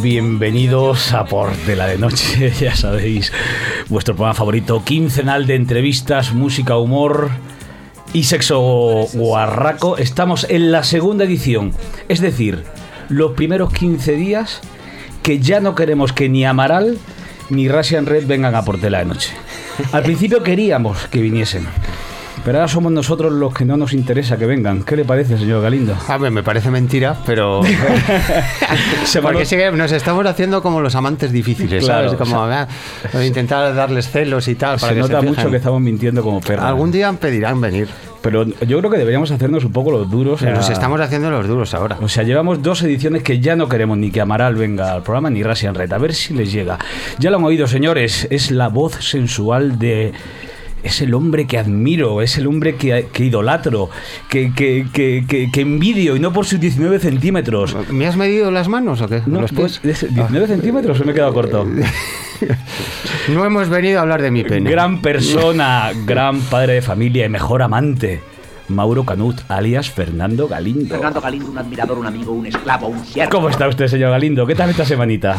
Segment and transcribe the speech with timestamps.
[0.00, 3.32] Bienvenidos a Por de Noche, ya sabéis,
[3.88, 7.30] vuestro programa favorito quincenal de entrevistas, música, humor
[8.12, 9.96] y sexo guarraco.
[9.96, 11.72] Estamos en la segunda edición,
[12.08, 12.64] es decir,
[13.08, 14.60] los primeros 15 días
[15.22, 16.98] que ya no queremos que ni Amaral
[17.50, 19.32] ni Russian Red vengan a Por de la de Noche.
[19.92, 21.66] Al principio queríamos que viniesen.
[22.48, 24.82] Pero ahora somos nosotros los que no nos interesa que vengan.
[24.82, 25.94] ¿Qué le parece, señor Galindo?
[26.08, 27.60] A ver, me parece mentira, pero.
[29.22, 32.14] Porque sí que nos estamos haciendo como los amantes difíciles, ¿sabes?
[32.14, 32.66] Como ah,
[33.22, 34.78] intentar darles celos y tal.
[34.78, 36.64] Para se nota mucho que estamos mintiendo como perros.
[36.64, 37.86] Algún día pedirán venir.
[38.22, 40.40] Pero yo creo que deberíamos hacernos un poco los duros.
[40.40, 41.98] nos estamos haciendo los duros ahora.
[42.00, 45.28] O sea, llevamos dos ediciones que ya no queremos ni que Amaral venga al programa
[45.28, 45.92] ni Rasian Red.
[45.92, 46.78] A ver si les llega.
[47.18, 48.26] Ya lo han oído, señores.
[48.30, 50.14] Es la voz sensual de
[50.82, 53.90] es el hombre que admiro, es el hombre que, idolatro,
[54.28, 57.76] que, que, envidio y no por sus 19 centímetros.
[57.90, 59.22] ¿Me has medido las manos o qué?
[59.26, 61.66] No, pues, 19 centímetros o me he quedado corto.
[63.28, 64.70] no hemos venido a hablar de mi pene.
[64.70, 68.20] Gran persona, gran padre de familia y mejor amante.
[68.68, 70.94] Mauro Canut, alias Fernando Galindo.
[70.94, 73.30] Fernando Galindo, un admirador, un amigo, un esclavo, un siervo.
[73.30, 74.46] ¿Cómo está usted, señor Galindo?
[74.46, 75.36] ¿Qué tal esta semanita?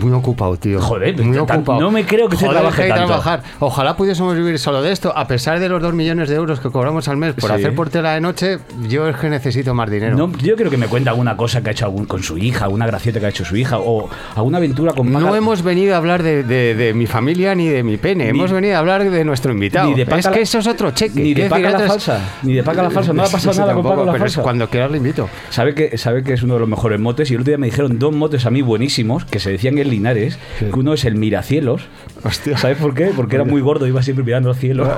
[0.00, 0.80] Muy ocupado, tío.
[0.80, 1.80] Joder, muy ocupado.
[1.80, 3.06] No me creo que se trabaje tanto.
[3.06, 3.42] trabajar.
[3.60, 5.16] Ojalá pudiésemos vivir solo de esto.
[5.16, 8.14] A pesar de los dos millones de euros que cobramos al mes por hacer portela
[8.14, 8.58] de noche,
[8.88, 10.16] yo es que necesito más dinero.
[10.16, 12.64] No, yo creo que me cuenta alguna cosa que ha hecho algún, con su hija,
[12.64, 15.98] alguna gracieta que ha hecho su hija, o alguna aventura con No hemos venido a
[15.98, 18.28] hablar de, mi familia ni de mi pene.
[18.28, 19.90] hemos venido a hablar de nuestro invitado.
[19.90, 21.20] Ni de es que eso es otro cheque.
[21.20, 22.20] Ni de paga la falsa.
[22.42, 23.12] Ni de paga la falsa.
[23.12, 24.42] No ha pasado nada con paga la falsa.
[24.42, 25.28] Cuando quieras le invito.
[25.50, 27.66] Sabe que, sabe que es uno de los mejores motes y el otro día me
[27.66, 31.16] dijeron dos motes a mí buenísimos que se decían en Linares que uno es el
[31.16, 31.82] miracielos.
[32.22, 32.56] Hostia.
[32.56, 33.12] ¿Sabes por qué?
[33.14, 34.96] Porque era muy gordo, iba siempre mirando al cielo.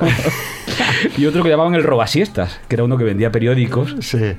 [1.19, 3.97] y otro que llamaban el robasiestas, que era uno que vendía periódicos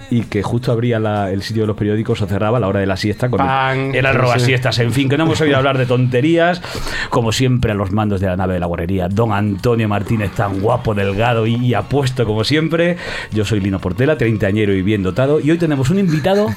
[0.10, 0.98] y que justo abría
[1.30, 3.30] el sitio de los periódicos o cerraba a la hora de la siesta.
[3.30, 4.80] Con el, era el robasiestas.
[4.80, 6.62] En fin, que no hemos oído hablar de tonterías.
[7.10, 10.60] Como siempre, a los mandos de la nave de la guarrería, don Antonio Martínez, tan
[10.60, 12.98] guapo, delgado y, apuesto como siempre.
[13.32, 15.40] Yo soy Lino Portela, treintañero y bien dotado.
[15.40, 16.48] Y hoy tenemos un invitado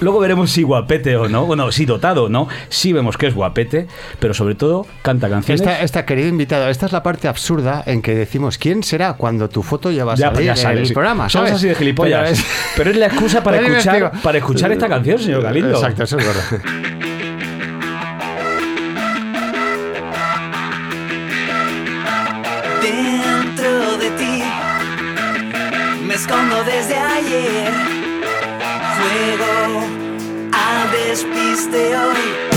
[0.00, 1.46] Luego veremos si guapete o no.
[1.46, 2.48] Bueno, si dotado o no.
[2.68, 3.86] Sí vemos que es guapete,
[4.18, 5.60] pero sobre todo canta canciones.
[5.60, 9.48] Esta, esta, querido invitado, esta es la parte absurda en que decimos quién será cuando
[9.48, 11.28] tu foto ya va a salir ya en el programa.
[11.28, 11.50] ¿sabes?
[11.50, 12.44] Somos así de gilipollas.
[12.76, 15.70] Pero es, la excusa para escuchar, para escuchar esta canción, señor Galindo.
[15.70, 16.42] Exacto, eso es verdad.
[22.82, 24.42] Dentro de ti
[26.06, 27.72] me escondo desde ayer
[29.02, 29.51] fuego a
[31.08, 32.51] despiste hoy.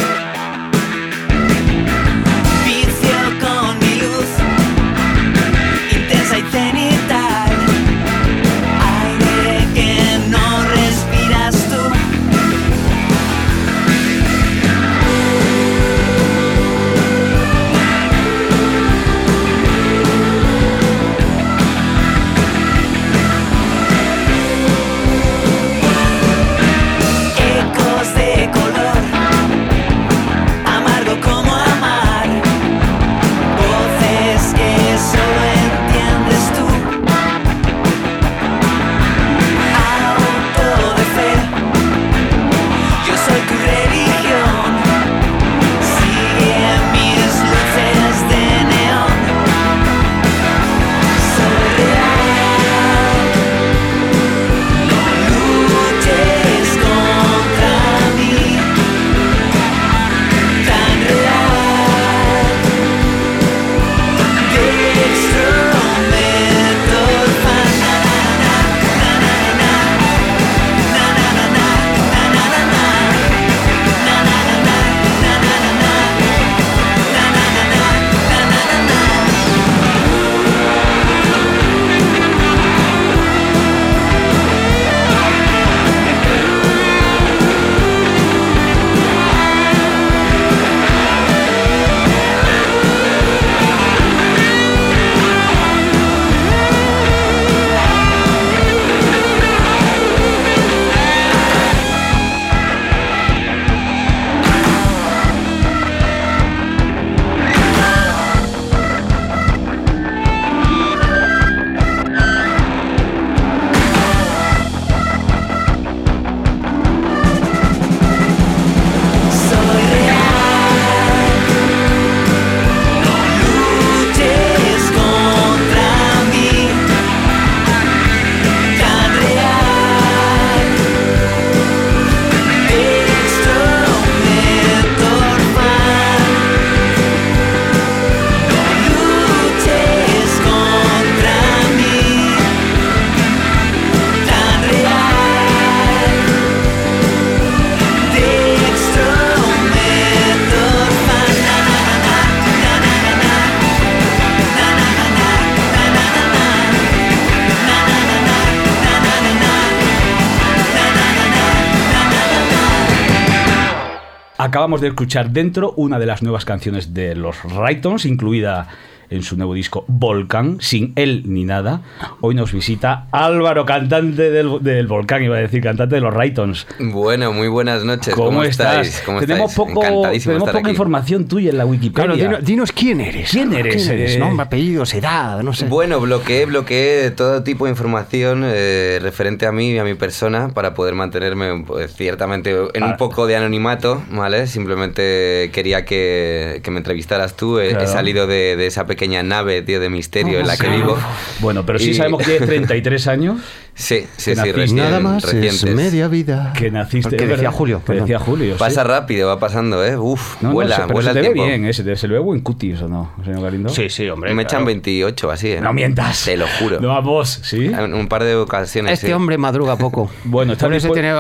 [164.66, 168.68] Acabamos de escuchar dentro una de las nuevas canciones de los Raytons, incluida
[169.10, 171.82] en su nuevo disco Volcán, sin él ni nada.
[172.22, 176.68] Hoy nos visita Álvaro, cantante del, Volcán, iba a decir, cantante de los Raytons.
[176.80, 178.14] Bueno, muy buenas noches.
[178.14, 179.04] ¿Cómo, estás?
[179.20, 179.82] tenemos Poco,
[180.12, 182.40] tenemos poca información tuya en la Wikipedia.
[182.42, 183.32] dinos, quién eres.
[183.32, 183.88] ¿Quién eres?
[183.88, 185.66] Eh, nombre, apellidos, edad, no sé.
[185.66, 190.50] Bueno, bloqueé, bloqueé todo tipo de información eh, referente a mí y a mi persona
[190.50, 192.98] para poder mantenerme pues, ciertamente en un ah.
[192.98, 194.48] poco de anonimato, ¿vale?
[194.48, 197.60] Simplemente quería que, me entrevistaras tú.
[197.60, 200.98] He, salido de, de esa pequeña pequeña nave, tío, de misterio en la que vivo.
[201.40, 203.42] Bueno, pero sí sabemos que tienes 33 años.
[203.76, 206.54] Sí, sí, sí, recién, Nada más es media vida.
[206.58, 207.18] Que naciste.
[207.18, 207.82] Que decía Julio.
[207.86, 208.56] Que decía Julio.
[208.58, 209.98] Pasa rápido, va pasando, ¿eh?
[209.98, 211.74] Uf, vuela, vuela se el te ve bien, ¿eh?
[211.74, 213.70] ¿Se, te, ¿Se le ve buen cutis o no, señor Galindo?
[213.70, 214.34] Sí, sí, hombre.
[214.34, 215.62] Me echan 28 así, ¿eh?
[215.62, 216.24] No mientas.
[216.24, 216.80] Te lo juro.
[216.80, 217.66] No a vos, ¿sí?
[217.66, 218.94] En un par de ocasiones.
[218.94, 220.10] Este hombre madruga poco.
[220.24, 220.82] bueno, está bien.
[220.94, 221.14] Tiene...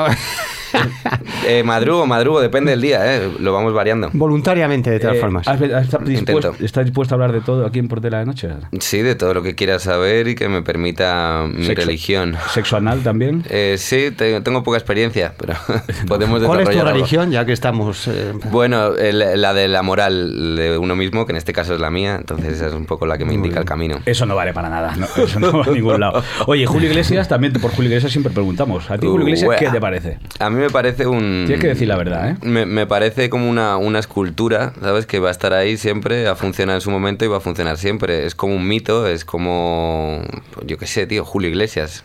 [1.47, 3.31] eh, madrugo, madrugo, depende del día, ¿eh?
[3.39, 4.09] lo vamos variando.
[4.13, 5.47] Voluntariamente, de todas eh, formas.
[5.47, 8.49] ¿estás dispuesto, ¿Estás dispuesto a hablar de todo aquí en Portela de Noche?
[8.79, 12.35] Sí, de todo lo que quieras saber y que me permita mi religión.
[12.53, 13.44] ¿Sexo anal también?
[13.50, 15.53] Eh, sí, tengo poca experiencia, pero
[16.07, 18.07] podemos ¿Cuál es tu religión, ya que estamos...?
[18.07, 21.89] Eh, bueno, la de la moral de uno mismo, que en este caso es la
[21.89, 24.00] mía, entonces esa es un poco la que me indica el camino.
[24.06, 26.24] Eso no vale para nada, eso no va a ningún lado.
[26.47, 28.89] Oye, Julio Iglesias, también por Julio Iglesias siempre preguntamos.
[28.89, 30.19] ¿A ti, Julio Iglesias, qué te parece?
[30.39, 31.44] A mí me parece un...
[31.45, 32.36] Tienes que decir la verdad, ¿eh?
[32.45, 35.06] Me, parece como una, una, escultura, ¿sabes?
[35.06, 37.77] Que va a estar ahí siempre, a funcionar en su momento y va a funcionar
[37.77, 38.25] siempre.
[38.25, 40.21] Es como un mito, es como,
[40.65, 42.03] yo qué sé, tío, Julio Iglesias.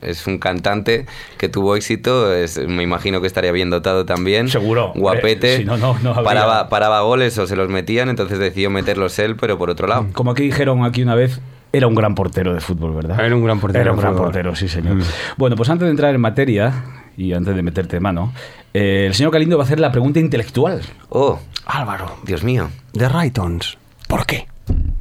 [0.00, 1.06] Es un cantante
[1.38, 2.30] que tuvo éxito,
[2.66, 4.48] me imagino que estaría bien dotado también.
[4.48, 4.92] Seguro.
[4.94, 5.58] Guapete.
[5.58, 9.58] Si no, no, paraba, paraba goles o se los metían, entonces decidió meterlos él, pero
[9.58, 10.06] por otro lado.
[10.12, 11.40] Como aquí dijeron aquí una vez,
[11.72, 13.24] era un gran portero de fútbol, ¿verdad?
[13.24, 13.82] Era un gran portero.
[13.82, 14.96] Era un gran portero, sí, señor.
[14.96, 15.02] Mm.
[15.36, 16.84] Bueno, pues antes de entrar en materia,
[17.16, 18.32] y antes de meterte mano,
[18.74, 20.82] eh, el señor Calindo va a hacer la pregunta intelectual.
[21.08, 22.16] Oh, Álvaro.
[22.24, 22.70] Dios mío.
[22.92, 23.78] The Raytons.
[24.08, 24.46] ¿Por qué?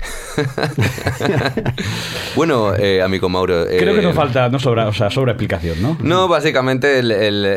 [2.35, 3.65] bueno, eh, amigo Mauro.
[3.67, 5.97] Creo que no eh, falta, no sobra, o sea, sobra explicación, ¿no?
[6.01, 6.99] No, básicamente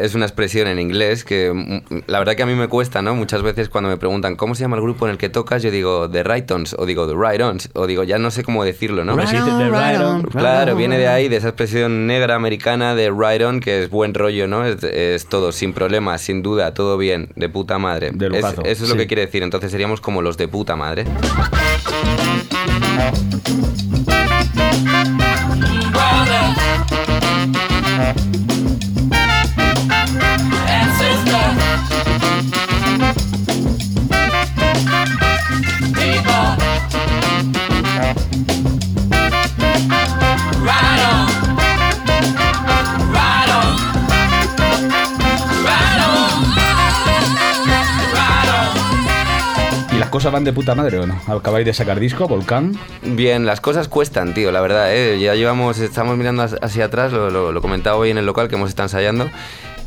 [0.04, 3.14] es una expresión en inglés que mm, la verdad que a mí me cuesta, ¿no?
[3.14, 5.70] Muchas veces cuando me preguntan cómo se llama el grupo en el que tocas, yo
[5.70, 9.16] digo The Right-Ons o digo The Right-Ons o digo ya no sé cómo decirlo, ¿no?
[10.30, 14.48] claro, viene de ahí, de esa expresión negra americana de Right-On, que es buen rollo,
[14.48, 14.64] ¿no?
[14.64, 18.12] Es, todo, sin problemas, sin duda, todo bien, de puta madre.
[18.64, 21.04] eso es lo que quiere decir, entonces seríamos como los de puta madre.
[27.84, 28.53] Brother.
[50.14, 51.20] Cosas van de puta madre o no?
[51.26, 52.78] ¿Acabáis de sacar disco, Volcán?
[53.02, 54.94] Bien, las cosas cuestan, tío, la verdad.
[54.94, 55.18] ¿eh?
[55.18, 58.68] Ya llevamos, estamos mirando hacia atrás, lo, lo, comentaba hoy en el local que hemos
[58.68, 59.28] estado ensayando.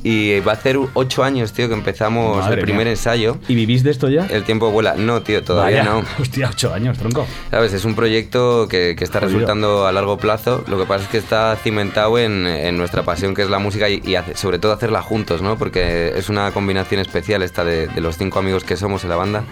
[0.03, 3.37] Y va a hacer ocho años, tío, que empezamos el primer ensayo.
[3.47, 4.25] ¿Y vivís de esto ya?
[4.25, 4.95] El tiempo vuela.
[4.95, 6.03] No, tío, todavía no.
[6.19, 7.25] Hostia, ocho años, tronco.
[7.49, 10.61] Sabes, es un proyecto que, que está resultando a largo plazo.
[10.67, 13.89] Lo que pasa es que está cimentado en, en nuestra pasión, que es la música,
[13.89, 14.03] y,
[14.35, 15.57] sobre todo hacerla juntos, ¿no?
[15.57, 19.15] Porque es una combinación especial esta de, de los cinco amigos que somos en la
[19.15, 19.45] banda.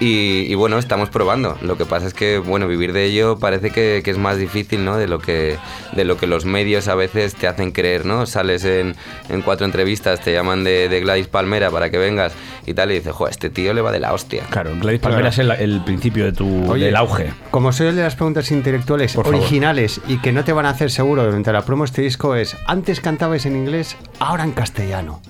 [0.00, 1.58] Y, bueno, estamos probando.
[1.60, 4.96] Lo que pasa es que, bueno, vivir de ello parece que, es más difícil, ¿no?
[4.96, 5.58] De lo, que,
[5.92, 8.24] de lo que los medios a veces te hacen creer, ¿no?
[8.26, 8.94] Sales en,
[9.28, 12.32] en cuatro entrevistas, te llaman de, de, Gladys Palmera para que vengas
[12.64, 14.44] y tal, y dices, jo, este tío le va de la hostia.
[14.50, 17.32] Claro, Gladys Palmera es el, principio de tu, del auge.
[17.50, 20.90] Como soy el de las preguntas intelectuales originales y que no te van a hacer
[20.90, 25.20] seguro durante la promo este disco es, antes cantabais en inglés, ahora en castellano.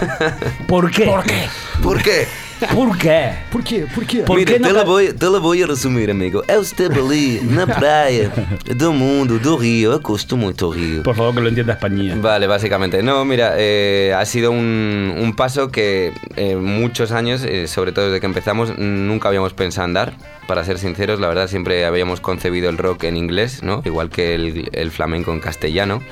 [0.66, 1.06] ¿Por qué?
[1.06, 1.46] ¿Por qué?
[1.82, 2.49] ¿Por qué?
[2.68, 3.32] Por quê?
[3.50, 3.86] Por quê?
[3.94, 4.22] Por quê?
[4.22, 6.42] Por Mira, te, la voy, te la voy a resumir, amigo.
[6.46, 8.30] Eu esteve ali na praia
[8.76, 9.92] do mundo, do Rio.
[9.92, 11.02] Eu gosto muito do Rio.
[11.02, 12.14] Por favor, que lo entienda España.
[12.16, 13.02] Vale, básicamente.
[13.02, 18.06] No, mira, eh, ha sido un, un, paso que eh, muchos años, eh, sobre todo
[18.06, 20.12] desde que empezamos, nunca habíamos pensado en dar.
[20.46, 23.80] Para ser sinceros, la verdad, siempre habíamos concebido el rock en inglés, ¿no?
[23.86, 26.02] Igual que el, el flamenco en castellano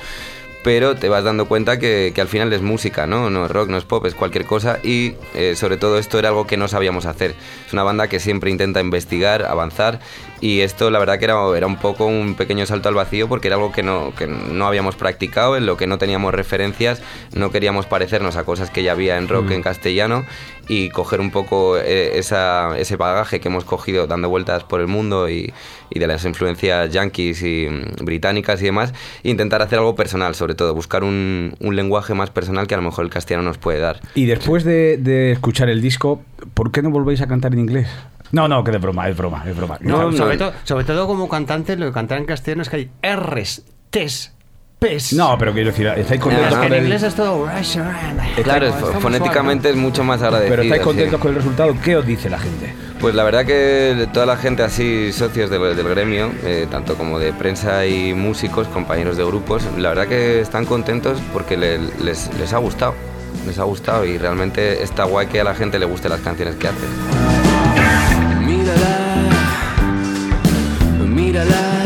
[0.63, 3.29] pero te vas dando cuenta que, que, al final es música, ¿no?
[3.29, 6.29] No es rock, no es pop, es cualquier cosa y eh, sobre todo esto era
[6.29, 7.35] algo que no sabíamos hacer.
[7.65, 9.99] Es una banda que siempre intenta investigar, avanzar
[10.41, 13.47] y esto la verdad que era, era un poco un pequeño salto al vacío porque
[13.47, 17.01] era algo que no, que no habíamos practicado, en lo que no teníamos referencias,
[17.33, 19.53] no queríamos parecernos a cosas que ya había en rock mm.
[19.53, 20.25] en castellano
[20.69, 24.87] y coger un poco eh, esa, ese bagaje que hemos cogido dando vueltas por el
[24.87, 25.51] mundo y,
[25.89, 30.35] y de las influencias yankees y mm, británicas y demás, e intentar hacer algo personal,
[30.35, 33.57] sobre todo, buscar un, un, lenguaje más personal que a lo mejor el castellano nos
[33.57, 33.99] puede dar.
[34.13, 36.21] Y después de, de escuchar el disco,
[36.53, 37.87] ¿por qué no volvéis a cantar en inglés?
[38.31, 39.77] No, no, que de broma, es broma, es broma.
[39.81, 43.15] No, sobre, Todo, sobre todo como cantante, lo que cantar en castellano es que hay
[43.15, 44.33] R's, T's,
[45.13, 46.73] No, pero quiero decir, estáis contentos con el...
[46.73, 47.49] en inglés es todo...
[48.43, 48.71] Claro,
[49.01, 50.51] fonéticamente es mucho más agradecido.
[50.51, 51.21] Pero estáis contentos sí.
[51.21, 52.73] con el resultado, ¿qué os dice la gente?
[53.01, 57.19] Pues la verdad que toda la gente así, socios del, del gremio, eh, tanto como
[57.19, 62.29] de prensa y músicos, compañeros de grupos, la verdad que están contentos porque le, les,
[62.39, 62.95] les ha gustado.
[63.45, 66.55] Les ha gustado y realmente está guay que a la gente le gusten las canciones
[66.55, 66.89] que haces.
[68.45, 68.97] Mírala,
[71.05, 71.78] mírala,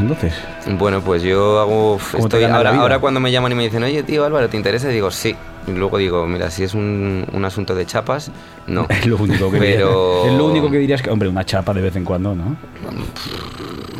[0.00, 0.78] ¿En qué trabajas entonces?
[0.78, 1.98] Bueno, pues yo hago.
[2.12, 4.56] ¿Cómo te Estoy, ahora, ahora cuando me llaman y me dicen, oye tío Álvaro, ¿te
[4.56, 4.90] interesa?
[4.90, 5.34] Y digo, sí.
[5.66, 8.30] Y luego digo, mira, si es un, un asunto de chapas,
[8.66, 8.86] no.
[8.90, 11.82] Es lo único que Pero- es lo único que dirías que, hombre, una chapa de
[11.82, 12.56] vez en cuando, ¿no?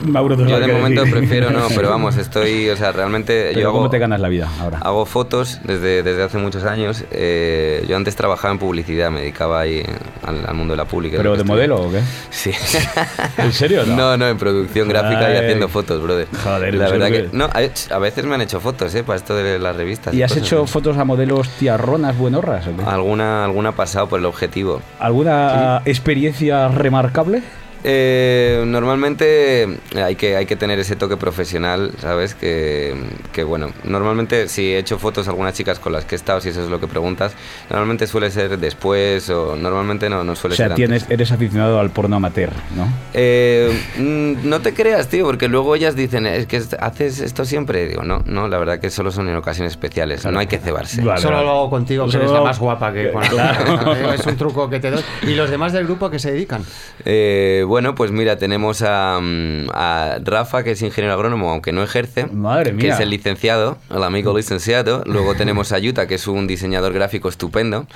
[0.05, 1.19] Mauro, Yo de momento decir.
[1.19, 4.29] prefiero no, pero vamos, estoy, o sea, realmente Pero yo ¿Cómo hago, te ganas la
[4.29, 4.79] vida ahora?
[4.79, 7.05] hago fotos desde, desde hace muchos años.
[7.11, 9.83] Eh, yo antes trabajaba en publicidad, me dedicaba ahí
[10.23, 11.21] al, al mundo de la publicidad.
[11.21, 12.01] ¿Pero de modelo o qué?
[12.31, 12.51] Sí.
[13.39, 13.85] ¿En serio?
[13.87, 13.97] No.
[13.97, 16.27] No, no, en producción gráfica y haciendo fotos, brother.
[16.43, 17.49] Joder, la ¿en verdad que no,
[17.95, 20.15] a veces me han hecho fotos, eh, para esto de las revistas.
[20.15, 20.67] ¿Y has cosas, hecho ¿no?
[20.67, 22.83] fotos a modelos tiarronas buenorras o qué?
[22.85, 24.81] alguna alguna pasado por el objetivo?
[24.99, 27.43] ¿Alguna experiencia remarcable?
[27.85, 32.35] Eh, normalmente hay que, hay que tener ese toque profesional, ¿sabes?
[32.35, 32.95] Que,
[33.33, 36.41] que, bueno, normalmente si he hecho fotos a algunas chicas con las que he estado,
[36.41, 37.33] si eso es lo que preguntas,
[37.71, 41.15] normalmente suele ser después o normalmente no, no O suele sea, ser tienes, antes.
[41.15, 42.87] eres aficionado al porno amateur, ¿no?
[43.15, 47.89] Eh, mm, no te creas, tío, porque luego ellas dicen, es que haces esto siempre.
[47.89, 51.03] Digo, no, no, la verdad que solo son en ocasiones especiales, no hay que cebarse.
[51.03, 51.47] Vale, Solo vale.
[51.47, 53.95] lo hago contigo, que Solo- eres la más guapa que con Claro.
[54.15, 55.03] Es un truco que te doy.
[55.23, 56.63] ¿Y los demás del grupo a qué se dedican?
[57.05, 61.83] Eh, bueno, pues mira, tenemos a, mm, a Rafa, que es ingeniero agrónomo, aunque no
[61.83, 62.27] ejerce.
[62.27, 62.95] Madre Que mía.
[62.95, 65.03] es el licenciado, el amigo licenciado.
[65.07, 67.87] Luego tenemos a Yuta, que es un diseñador gráfico estupendo,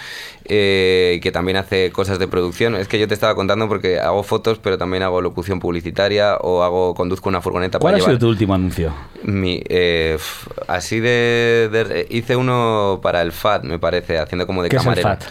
[0.44, 2.74] eh, que también hace cosas de producción.
[2.76, 6.62] Es que yo te estaba contando porque hago fotos, pero también hago locución publicitaria o
[6.62, 8.12] hago conduzco una furgoneta ¿Cuál para ha llevar...
[8.16, 8.94] sido tu último anuncio?
[9.24, 10.16] Mi, eh,
[10.68, 14.86] así de, de- Hice uno para el FAT, me parece, haciendo como de ¿Qué es
[14.86, 14.96] el.
[14.96, 15.24] FAT?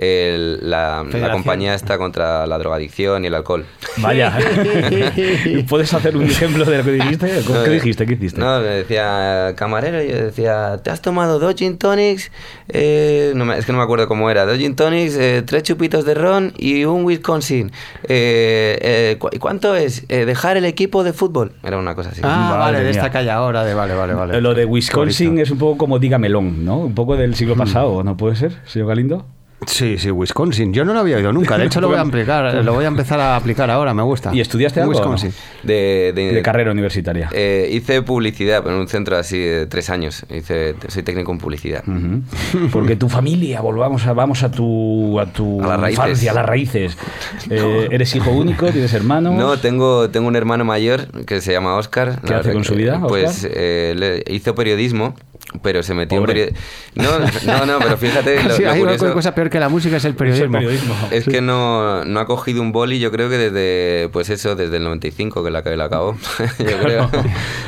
[0.00, 3.66] El- la, compañía está contra la drogadicción y el alcohol.
[3.96, 4.32] Vaya.
[5.68, 7.42] ¿Puedes hacer un ejemplo de lo que dijiste?
[7.46, 8.06] ¿Cómo- ¿Qué No, dijiste?
[8.06, 8.40] ¿Qué hiciste?
[8.40, 12.30] No, me decía camarero yo decía, ¿te has tomado dos gin tonics?
[12.68, 14.46] Eh, no me- es que no me acuerdo cómo era.
[14.46, 17.72] Dos gin tonics, eh, tres chupitos de ron y un Wisconsin.
[18.04, 20.04] Eh, eh, ¿cu- ¿y ¿Cuánto es?
[20.08, 21.52] Eh, dejar el equipo de fútbol.
[21.64, 22.20] Era una cosa así.
[22.22, 24.40] Ah, Madre vale, de esta calle ahora, de vale, vale, vale.
[24.40, 26.78] Lo de Wisconsin es un poco como Diga Melón, ¿no?
[26.78, 29.26] Un poco del siglo pasado, ¿no puede ser, señor Galindo?
[29.66, 30.72] Sí, sí, Wisconsin.
[30.72, 31.58] Yo no lo había oído nunca.
[31.58, 33.92] De hecho, lo voy a aplicar, lo voy a empezar a aplicar ahora.
[33.92, 34.30] Me gusta.
[34.32, 34.92] ¿Y estudiaste algo?
[34.92, 35.32] Wisconsin.
[35.64, 37.28] De, De carrera universitaria.
[37.32, 40.24] Eh, hice publicidad en un centro así de tres años.
[40.30, 41.82] Hice, soy técnico en publicidad.
[41.86, 42.68] Ujú.
[42.70, 45.98] Porque tu familia, volvamos a, vamos a tu, a tu A las raíces.
[46.04, 46.96] infancia, a las raíces.
[47.50, 48.66] Eh, ¿Eres hijo único?
[48.70, 49.34] ¿Tienes hermanos?
[49.34, 52.20] No, tengo, tengo un hermano mayor que se llama Oscar.
[52.24, 53.50] ¿Qué hace con su vida, Pues Óscar?
[53.54, 55.14] eh, le- hizo periodismo,
[55.62, 56.48] pero se metió Pobre.
[56.48, 56.54] en
[56.94, 57.46] periodismo.
[57.46, 58.42] No, no, no, pero fíjate.
[58.48, 59.06] Lo, Sí, lo hay una curioso
[59.50, 60.94] que la música es el Es el periodismo.
[61.10, 64.76] es que no, no ha cogido un boli, yo creo que desde, pues eso, desde
[64.76, 66.16] el 95 que la, que la acabó.
[66.58, 67.10] yo creo.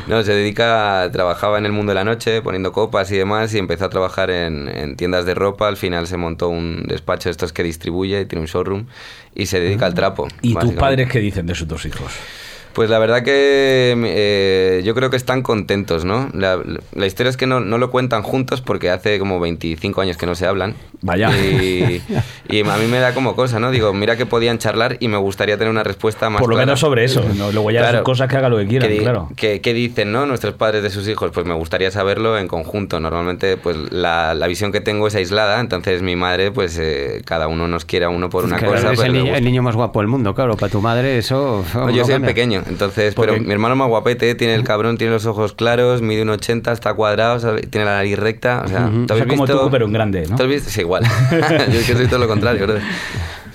[0.06, 3.58] No, se dedica, trabajaba en el mundo de la noche, poniendo copas y demás, y
[3.58, 5.68] empezó a trabajar en, en tiendas de ropa.
[5.68, 8.86] Al final se montó un despacho de estos que distribuye, tiene un showroom,
[9.34, 10.28] y se dedica al trapo.
[10.42, 12.12] ¿Y tus padres qué dicen de sus dos hijos?
[12.72, 16.28] Pues la verdad que eh, yo creo que están contentos, ¿no?
[16.32, 16.58] La,
[16.94, 20.26] la historia es que no, no lo cuentan juntos porque hace como 25 años que
[20.26, 20.74] no se hablan.
[21.02, 21.30] Vaya.
[21.36, 22.00] Y,
[22.48, 23.70] y a mí me da como cosa, ¿no?
[23.70, 26.66] Digo, mira que podían charlar y me gustaría tener una respuesta más Por lo clara.
[26.66, 27.24] menos sobre eso.
[27.36, 27.50] ¿no?
[27.52, 27.98] Luego ya Claro.
[27.98, 29.28] son cosas que haga lo que quieran, ¿Qué, di- claro.
[29.36, 30.26] qué- qué dicen, no?
[30.26, 33.00] Nuestros padres de sus hijos, pues me gustaría saberlo en conjunto.
[33.00, 37.48] Normalmente, pues la, la visión que tengo es aislada, entonces mi madre, pues eh, cada
[37.48, 38.88] uno nos quiere a uno por una Que cosa.
[38.88, 40.56] eres pero el, el niño más guapo del mundo, claro.
[40.56, 41.64] Para tu madre eso...
[41.74, 42.34] No, no yo soy el cambia.
[42.68, 46.22] Entonces, Porque- pero mi hermano más guapete, tiene el cabrón, tiene los ojos claros, mide
[46.22, 49.06] un 80, está cuadrado, tiene la nariz recta, o sea, Ujú.
[49.06, 49.60] ¿tú O sea, como visto?
[49.64, 50.36] tú, pero en grande, ¿no?
[50.36, 50.70] ¿Tú has visto?
[50.70, 51.04] Sí, igual.
[51.30, 52.82] yo es que soy todo lo contrario, brother.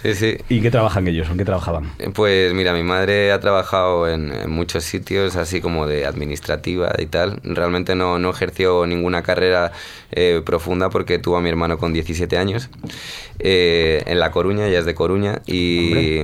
[0.06, 0.38] Sí, sí.
[0.50, 1.28] ¿Y qué trabajan ellos?
[1.30, 1.92] ¿En qué trabajaban?
[2.14, 7.08] Pues mira, mi madre ha trabajado en, en muchos sitios, así como de administrativa y
[7.08, 7.40] tal.
[7.44, 9.72] Realmente no, no ejerció ninguna carrera
[10.12, 12.70] eh, profunda porque tuvo a mi hermano con 17 años
[13.40, 16.22] eh, en La Coruña, ella es de Coruña, y,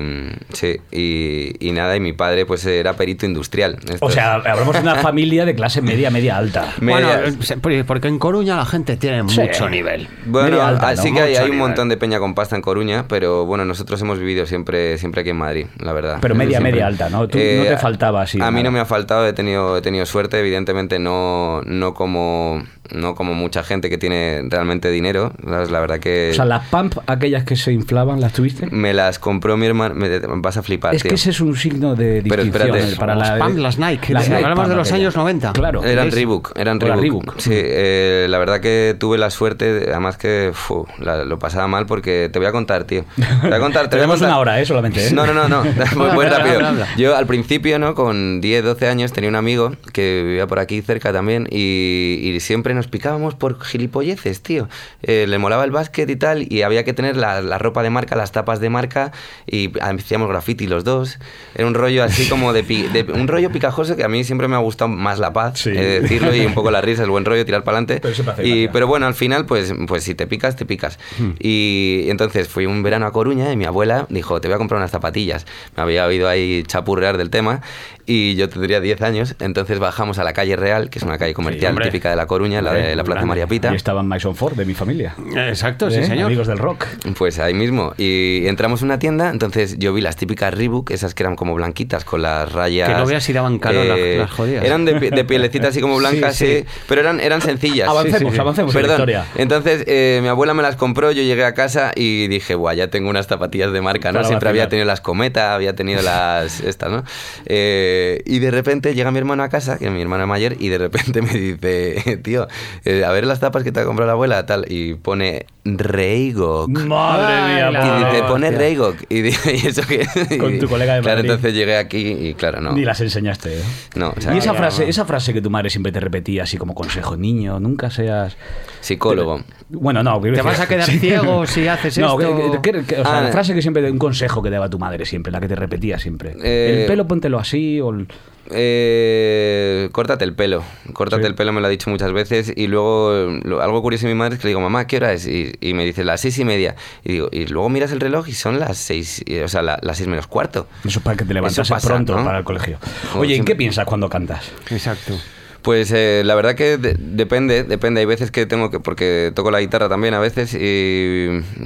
[0.53, 3.77] sí, y, y nada, y mi padre pues era perito industrial.
[3.89, 6.73] Esto O sea, hablamos de una familia de clase media, media alta.
[6.81, 9.41] Bueno, Media- porque en Coruña la gente tiene Sí.
[9.41, 10.07] mucho nivel.
[10.25, 11.17] Bueno, alta, así ¿no?
[11.17, 14.19] que hay, hay un montón de peña con pasta en Coruña, pero bueno, nosotros hemos
[14.19, 16.17] vivido siempre, siempre aquí en Madrid, la verdad.
[16.21, 16.71] Pero media, Siempre.
[16.73, 17.27] media alta, ¿no?
[17.27, 18.63] Tú- no te faltaba así A mí nada.
[18.65, 23.33] no me ha faltado, he tenido, he tenido suerte, evidentemente no, no como no como
[23.33, 25.71] mucha gente que tiene realmente dinero, ¿sabes?
[25.71, 28.67] la verdad que O sea, las pump, aquellas que se inflaban, ¿las tuviste?
[28.69, 31.07] me las compró mi hermano, me, vas a flipar, Es tío.
[31.09, 32.93] que ese es un signo de Pero distinción espérate.
[32.95, 34.11] eh, para Las la Pump, las Nike.
[34.13, 35.53] Las Nike Hablamos de los años 90.
[35.53, 35.85] Claro.
[35.85, 36.15] Eran ¿ves?
[36.15, 36.99] Reebok, eran Reebok.
[37.01, 37.39] Reebok.
[37.39, 41.67] Sí, eh, la verdad que tuve la suerte, de- además que fu, la- lo pasaba
[41.69, 43.05] mal porque te voy a contar, tío.
[43.41, 43.89] Te voy a contar.
[43.89, 44.29] Tenemos contar.
[44.29, 44.65] una hora, ¿eh?
[44.65, 45.11] Solamente, ¿eh?
[45.11, 45.63] No, no, no, no.
[45.95, 46.59] Muy, muy rápido.
[46.97, 47.95] Yo al principio, ¿no?
[47.95, 52.39] Con 10, 12 años tenía un amigo que vivía por aquí cerca también y, y
[52.39, 54.67] siempre nos picábamos por gilipolleces, tío.
[55.03, 57.89] Eh, le molaba el básquet y tal y había que tener la, la ropa de
[57.89, 59.11] marca, las tapas de marca
[59.47, 61.19] y hacíamos graffiti los dos.
[61.55, 64.47] Era un rollo así como de, pi- de- un rollo picajoso que a mí siempre
[64.47, 65.69] me ha gustado más la paz, Sí.
[65.71, 67.99] eh, decirlo y un poco la risa, el buen rollo, tirar para adelante.
[68.01, 70.97] Pero pero bueno, al final, pues, pues si te picas, te picas.
[71.39, 74.77] Y entonces fui un verano a Coruña y mi abuela dijo, te voy a comprar
[74.77, 75.45] unas zapatillas.
[75.75, 77.61] Me había oído ahí chapurrear del tema
[78.05, 79.35] y yo tendría 10 años.
[79.39, 82.61] Entonces bajamos a la calle Real, que es una calle comercial típica de La Coruña,
[82.61, 83.71] la de la Plaza María Pita.
[83.71, 85.15] Y estaban Mason Ford, de mi familia.
[85.35, 86.03] Exacto, sí, ¿Eh?
[86.05, 86.25] señor.
[86.27, 86.85] Amigos del rock.
[87.17, 87.93] Pues ahí mismo.
[87.97, 91.53] Y entramos en una tienda, entonces yo vi las típicas Reebok, esas que eran como
[91.55, 92.89] blanquitas con las rayas.
[92.89, 94.65] eh, Que no veas si daban calor las- las jodidas.
[94.65, 96.65] Eran de, de pielecita así como blancas, Sí, sí, sí.
[96.87, 97.87] pero eran, eran sencillas.
[97.89, 98.39] Avancemos, sí, sí.
[98.41, 99.09] avancemos en la Perdón.
[99.09, 99.25] historia.
[99.35, 102.87] Entonces, eh, mi abuela me las compró, yo llegué a casa y dije, buah, ya
[102.89, 104.19] tengo unas zapatillas de marca, ¿no?
[104.19, 104.63] Para Siempre vacilar.
[104.65, 107.03] había tenido las Cometa, había tenido las estas, ¿no?
[107.45, 107.89] Eh,
[108.25, 110.77] y de repente llega mi hermano a casa, que es mi hermana mayor, y de
[110.77, 112.47] repente me dice, tío,
[112.85, 116.69] eh, a ver las tapas que te ha comprado la abuela, tal, y pone Reigok.
[116.69, 118.51] Madre mía, Y dice, pone.
[118.51, 118.95] Reigok.
[119.09, 120.05] Y dije, ¿y eso qué?
[120.37, 121.31] Con tu colega de Claro, Madrid.
[121.31, 122.73] entonces llegué aquí y claro, no.
[122.73, 123.61] Ni las enseñaste, ¿eh?
[123.95, 126.57] No, o sea, y esa frase, esa frase que tu madre siempre te repetía así
[126.57, 128.35] como consejo, niño, nunca seas...
[128.81, 129.41] psicólogo.
[129.69, 130.19] Bueno, no.
[130.21, 132.61] Te vas a quedar ciego si haces No, esto.
[132.61, 134.79] que- que- que- o sea, Ah, la frase que siempre, un consejo que daba tu
[134.79, 136.35] madre siempre, la que te repetía siempre.
[136.43, 137.91] Eh, el pelo póntelo así o...
[137.91, 138.07] el-
[138.53, 140.63] Eh, córtate el pelo.
[140.93, 141.27] Córtate Sí.
[141.27, 142.51] el pelo, me lo ha dicho muchas veces.
[142.55, 145.13] Y luego, lo- algo curioso de mi madre es que le digo, mamá, ¿qué hora
[145.13, 145.25] es?
[145.27, 146.75] Y, y me dice, las seis y media.
[147.03, 149.79] Y digo, y luego miras el reloj y son las seis, y- o sea, la-
[149.81, 150.67] las seis menos cuarto.
[150.83, 152.25] Eso es para que te levantases pasa, pronto ¿no?
[152.25, 152.77] para el colegio.
[153.15, 154.51] Oye, ¿en qué piensas cuando cantas?
[154.69, 155.13] Exacto.
[155.61, 157.99] Pues eh, la verdad que de- depende, depende.
[157.99, 160.59] Hay veces que tengo que, porque toco la guitarra también a veces, y,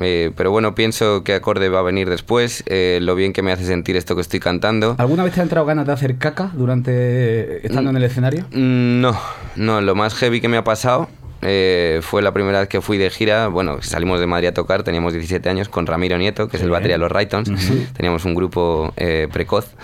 [0.01, 3.51] eh, pero bueno, pienso qué acorde va a venir después, eh, lo bien que me
[3.53, 4.95] hace sentir esto que estoy cantando.
[4.97, 8.45] ¿Alguna vez te ha entrado ganas de hacer caca durante estando en el escenario?
[8.51, 9.17] Mm, No,
[9.55, 11.07] no, lo más heavy que me ha pasado
[11.41, 13.47] eh, fue la primera vez que fui de gira.
[13.47, 16.69] Bueno, salimos de Madrid a tocar, teníamos 17 años con Ramiro Nieto, que es el
[16.69, 17.49] batería de los Raytons.
[17.93, 19.75] Teníamos un grupo eh, precoz.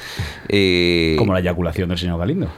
[0.50, 1.16] Y...
[1.18, 2.50] Como la eyaculación del señor Galindo.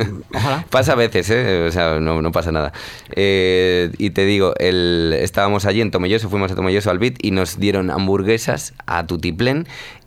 [0.70, 1.66] Pasa a veces, ¿eh?
[1.68, 2.72] O sea, no, no pasa nada.
[3.10, 7.30] Eh, y te digo, el, estábamos allí en Tomelloso, fuimos a Tomelloso al beat y
[7.30, 9.66] nos dieron hamburguesas a tutiplén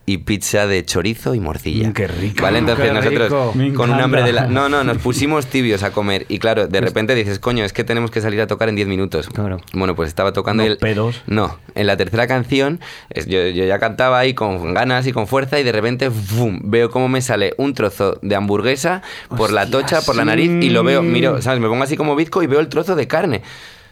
[0.09, 1.89] y pizza de chorizo y morcilla.
[1.89, 2.41] Mm, qué rico.
[2.41, 3.75] Vale, entonces Qué nosotros rico.
[3.75, 4.47] Con un hambre de la...
[4.47, 7.83] No, no, nos pusimos tibios a comer y claro, de repente dices, coño, es que
[7.83, 9.27] tenemos que salir a tocar en 10 minutos.
[9.27, 9.59] Claro.
[9.73, 10.77] Bueno, pues estaba tocando el...
[10.77, 11.23] pedos.
[11.27, 12.79] No, en la tercera canción
[13.13, 16.61] yo, yo ya cantaba ahí con ganas y con fuerza y de repente ¡fum!
[16.63, 19.01] veo cómo me sale un trozo de hamburguesa
[19.35, 21.59] por la tocha, por la nariz y lo veo, miro, ¿sabes?
[21.59, 23.41] Me pongo así como bizco y veo el trozo de carne.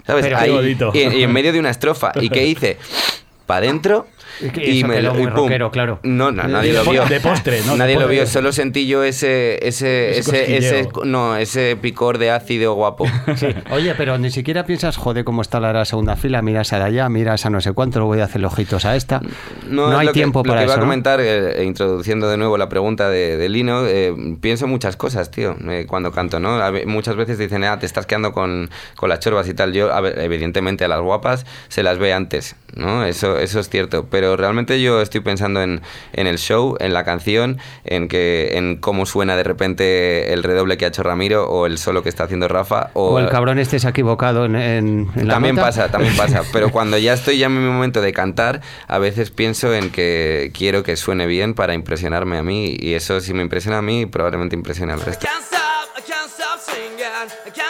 [0.07, 0.23] ¿Sabes?
[0.23, 2.13] Pero Ahí, y, y en medio de una estrofa.
[2.21, 2.77] ¿Y qué hice?
[3.45, 4.07] Para adentro
[4.41, 5.99] Y que eso quedó muy rockero, claro.
[6.03, 7.05] No, no, nadie De lo vio.
[7.05, 7.75] de postre, ¿no?
[7.75, 12.73] Nadie lo vio, solo sentí yo ese ese Ese ese, no, ese picor de ácido
[12.73, 13.05] guapo.
[13.35, 13.47] Sí.
[13.71, 17.09] Oye, pero ni siquiera piensas, joder, cómo está la segunda fila, miras a de allá,
[17.09, 19.21] miras a no sé cuánto, lo voy a hacer ojitos a esta.
[19.69, 22.57] No, hay lo que- tiempo lo para que iba a comentar, eh, introduciendo de nuevo
[22.57, 26.55] la pregunta de, de Lino, eh, pienso muchas cosas, tío, eh, cuando canto, ¿no?
[26.61, 29.73] A muchas veces dicen, ah, te estás quedando con, con las chorbas y tal.
[29.73, 33.05] Yo, a ver, evidentemente, a las guapas se las ve antes, ¿no?
[33.05, 34.05] Eso, eso es cierto.
[34.09, 35.81] Pero realmente yo estoy pensando en,
[36.13, 40.77] en el show, en la canción, en, que, en cómo suena de repente el redoble
[40.77, 42.89] que ha hecho Ramiro o el solo que está haciendo Rafa.
[42.93, 45.67] O, O el cabrón este se ha equivocado en, en- en la también nota.
[45.67, 46.41] pasa, también pasa.
[46.53, 50.51] Pero cuando ya estoy ya en mi momento de cantar, a veces pienso en que
[50.53, 52.75] quiero que suene bien para impresionarme a mí.
[52.79, 55.25] Y eso, si me impresiona a mí, probablemente impresiona al resto.
[55.27, 56.99] Can't stop, I can't stop singing.
[56.99, 57.64] I can't stop,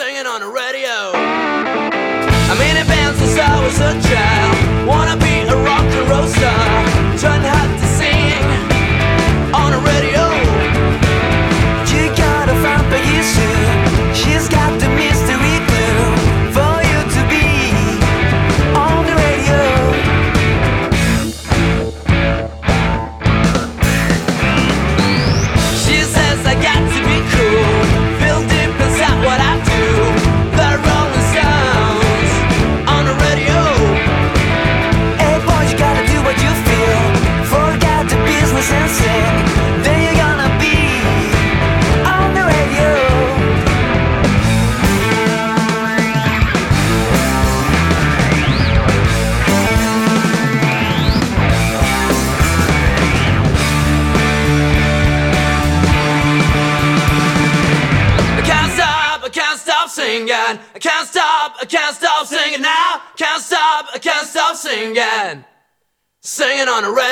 [0.00, 1.12] Singing on the radio.
[1.12, 4.88] I'm in a band since I was a child.
[4.88, 6.79] Wanna be a rock and roll star.
[66.80, 67.09] On the radio.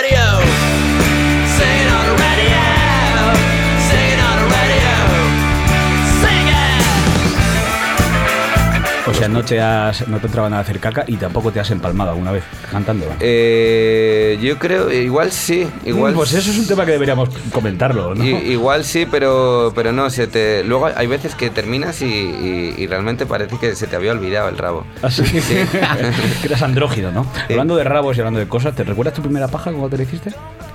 [9.38, 12.32] No te has, no te entraban a hacer caca y tampoco te has empalmado alguna
[12.32, 13.06] vez cantando.
[13.20, 16.14] Eh, yo creo, igual sí, igual.
[16.14, 18.24] pues eso es un tema que deberíamos comentarlo, ¿no?
[18.24, 22.86] Igual sí, pero, pero no, se te, luego hay veces que terminas y, y- y
[22.86, 24.84] realmente parece que se te había olvidado el rabo.
[25.02, 25.40] Así que
[26.40, 27.26] que eras andrógino, ¿no?
[27.48, 30.02] Hablando de rabos y hablando de cosas, ¿te recuerdas tu primera paja cuando te la
[30.02, 30.30] hiciste?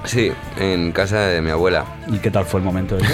[0.06, 1.86] Sí, en casa de mi abuela.
[2.12, 3.08] ¿Y qué tal fue el momento ese?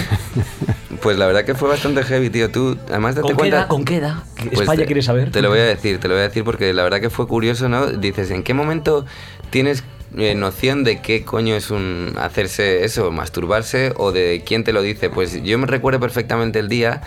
[1.00, 2.50] Pues la verdad que fue bastante heavy, tío.
[2.50, 3.56] Tú, además date ¿Con qué cuenta...
[3.56, 3.68] edad?
[3.68, 4.16] ¿Con qué edad?
[4.36, 5.30] Pues España te- quiere saber.
[5.30, 7.26] Te lo voy a decir, te lo voy a decir porque la verdad que fue
[7.26, 7.86] curioso, ¿no?
[7.86, 9.06] Dices, ¿en qué momento
[9.48, 9.82] tienes
[10.18, 14.82] eh, noción de qué coño es un hacerse eso, masturbarse o de quién te lo
[14.82, 15.08] dice?
[15.08, 17.00] Pues yo me recuerdo perfectamente el día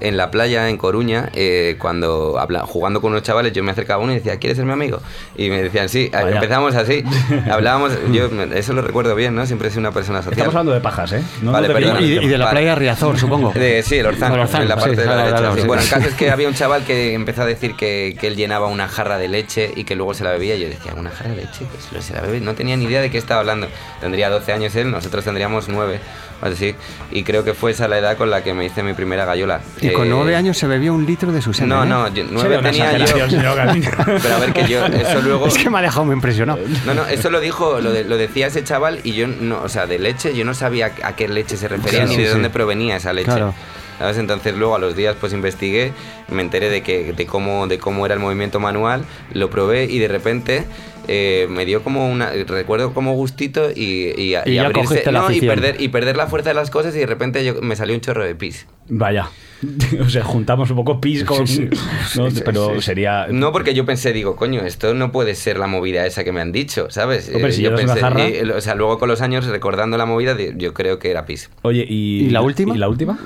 [0.00, 4.00] en la playa en Coruña, eh, cuando habla, jugando con unos chavales, yo me acercaba
[4.00, 5.00] a uno y decía, ¿quieres ser mi amigo?
[5.36, 6.30] Y me decían, sí, Vaya.
[6.36, 7.04] empezamos así,
[7.50, 9.46] hablábamos, yo eso lo recuerdo bien, ¿no?
[9.46, 10.32] Siempre he sido una persona social.
[10.38, 11.22] Estamos hablando de pajas, ¿eh?
[11.42, 12.00] No Vale, perdona.
[12.00, 12.56] Y, y de la Vale.
[12.60, 13.52] playa Riazor, supongo.
[13.52, 15.54] De- sí, el Orzán, El Orzán, en la parte sí, de la derecha.
[15.56, 15.66] sí.
[15.66, 18.36] Bueno, el caso es que había un chaval que empezó a decir que, que él
[18.36, 20.54] llenaba una jarra de leche y que luego se la bebía.
[20.56, 21.66] Y yo decía, ¿una jarra de leche?
[21.70, 22.40] Pues lo se la bebe.
[22.40, 23.68] No tenía ni idea de qué estaba hablando.
[24.00, 26.00] Tendría 12 años él, nosotros tendríamos 9.
[26.42, 26.74] Así.
[27.12, 29.60] Y creo que fue esa la edad con la que me hice mi primera gallola.
[29.80, 31.68] Y con Eh, nueve años se bebía un litro de su semen.
[31.70, 31.86] No, ¿eh?
[31.86, 33.04] no, yo- nueve tenía yo.
[33.04, 33.90] exageración, señor Galindo.
[34.22, 35.46] Pero a ver que yo, eso luego.
[35.46, 36.58] Es que me ha dejado muy impresionado.
[36.86, 39.68] No, no, eso lo dijo, lo, de- lo decía ese chaval y yo no, o
[39.68, 42.26] sea, de leche, yo no sabía a qué leche se refería Claro, ni sí, de
[42.28, 42.32] sí.
[42.32, 43.26] dónde provenía esa leche.
[43.30, 43.54] Claro.
[43.98, 44.16] ¿Sabes?
[44.16, 45.92] Entonces luego a los días pues investigué
[46.30, 49.98] me enteré de, que, de, cómo, de cómo era el movimiento manual, lo probé y
[49.98, 50.64] de repente
[51.12, 52.30] eh, me dio como una.
[52.30, 56.70] Recuerdo como gustito y, y, y, abrirse, y, perder, y perder la fuerza de las
[56.70, 58.68] cosas y de repente yo, me salió un chorro de pis.
[58.88, 59.28] Vaya.
[60.00, 61.44] o sea, juntamos un poco pis con.
[62.16, 62.28] ¿no?
[62.44, 63.26] pero sería.
[63.28, 66.40] No, porque yo pensé, digo, coño, esto no puede ser la movida esa que me
[66.40, 67.28] han dicho, ¿sabes?
[67.34, 67.98] Hombre, si yo pensé,
[68.44, 71.50] y, o sea, luego con los años, recordando la movida, yo creo que era pis.
[71.62, 72.72] Oye, ¿y, ¿Y la última?
[72.76, 73.18] ¿Y la última?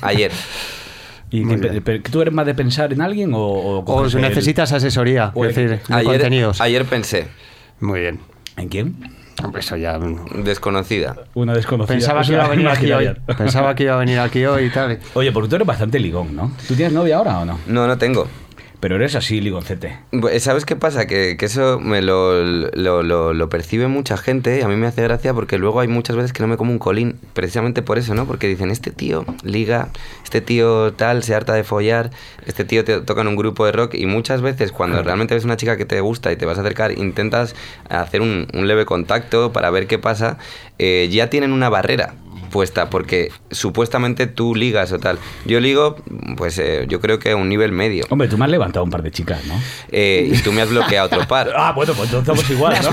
[0.00, 0.32] Ayer.
[1.30, 5.30] ¿Y que, tú eres más de pensar en alguien o, o, o necesitas asesoría?
[5.34, 6.60] O es decir, ayer, contenidos.
[6.60, 7.28] Ayer pensé.
[7.78, 8.20] Muy bien.
[8.56, 8.96] ¿En quién?
[9.56, 9.98] Eso ya...
[10.44, 11.16] Desconocida.
[11.34, 11.94] Una desconocida.
[11.94, 13.10] Pensaba que iba a venir aquí hoy.
[13.38, 14.98] Pensaba que iba a venir aquí hoy y tal.
[15.14, 16.52] Oye, porque tú eres bastante ligón, ¿no?
[16.66, 17.58] ¿Tú tienes novia ahora o no?
[17.66, 18.26] No, no tengo.
[18.80, 19.98] Pero eres así, ligoncete.
[20.38, 21.06] ¿Sabes qué pasa?
[21.06, 24.86] Que, que eso me lo, lo, lo, lo, percibe mucha gente y a mí me
[24.86, 27.98] hace gracia porque luego hay muchas veces que no me como un colín, precisamente por
[27.98, 28.26] eso, ¿no?
[28.26, 29.88] Porque dicen, este tío liga,
[30.24, 32.10] este tío tal, se harta de follar,
[32.46, 35.06] este tío te toca en un grupo de rock y muchas veces cuando claro.
[35.06, 37.54] realmente ves una chica que te gusta y te vas a acercar, intentas
[37.90, 40.38] hacer un, un leve contacto para ver qué pasa,
[40.78, 42.14] eh, ya tienen una barrera
[42.50, 45.18] puesta porque supuestamente tú ligas o tal.
[45.46, 45.96] Yo ligo,
[46.36, 48.04] pues eh, yo creo que a un nivel medio.
[48.10, 49.54] Hombre, tú me has levantado un par de chicas, ¿no?
[49.90, 51.50] Eh, y tú me has bloqueado otro par.
[51.56, 52.76] ah, bueno, pues entonces estamos igual.
[52.82, 52.90] ¿no?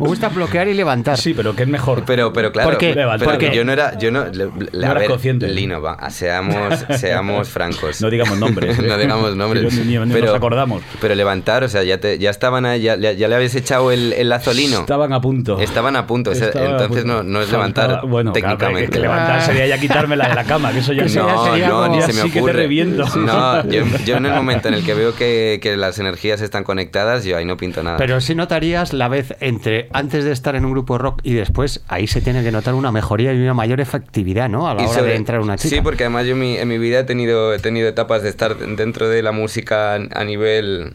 [0.00, 1.18] Me gusta bloquear y levantar.
[1.18, 2.02] Sí, pero que es mejor.
[2.06, 2.92] Pero, pero claro, ¿Por qué?
[2.94, 5.48] pero ¿Por yo no era, yo no, le, no a ver, consciente.
[5.48, 8.00] Lino, va, seamos, seamos francos.
[8.00, 8.78] No digamos nombres.
[8.82, 9.72] no digamos nombres.
[9.84, 10.82] Ni, ni pero, nos acordamos.
[11.00, 14.12] Pero levantar, o sea, ya, te, ya estaban ahí, ya, ya, le habéis echado el,
[14.12, 14.80] el lazo Lino.
[14.80, 15.58] Estaban a punto.
[15.60, 16.30] Estaban a punto.
[16.30, 17.22] O sea, Estaban a entonces punto.
[17.22, 18.85] No, no es levantar bueno, claro, técnicamente.
[18.86, 21.08] Que, que levantar sería ya quitármela de la cama, que eso ya No,
[21.44, 22.52] sería no, como- ni se me sí que te ocurre.
[22.54, 23.04] reviento.
[23.16, 26.64] No, yo, yo en el momento en el que veo que, que las energías están
[26.64, 27.96] conectadas, yo ahí no pinto nada.
[27.98, 31.82] Pero sí notarías la vez entre antes de estar en un grupo rock y después,
[31.88, 34.68] ahí se tiene que notar una mejoría y una mayor efectividad, ¿no?
[34.68, 35.74] A la Y hora sobre- de entrar una chica.
[35.76, 38.28] Sí, porque además yo en mi, en mi vida he tenido, he tenido etapas de
[38.28, 40.94] estar dentro de la música a nivel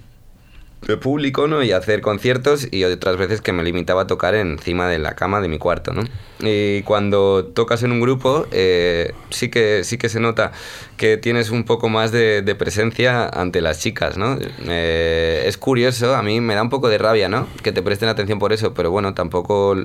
[1.00, 1.64] público, ¿no?
[1.64, 5.40] Y hacer conciertos y otras veces que me limitaba a tocar encima de la cama
[5.40, 6.04] de mi cuarto, ¿no?
[6.40, 10.52] Y cuando tocas en un grupo, eh, sí, que, sí que se nota
[10.98, 14.38] que tienes un poco más de, de presencia ante las chicas, ¿no?
[14.68, 17.48] Eh, es curioso, a mí me da un poco de rabia, ¿no?
[17.62, 19.76] Que te presten atención por eso, pero bueno, tampoco,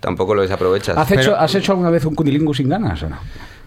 [0.00, 0.96] tampoco lo desaprovechas.
[0.98, 3.18] ¿Has, hecho, ¿Has hecho alguna vez un cunilingus sin ganas o no?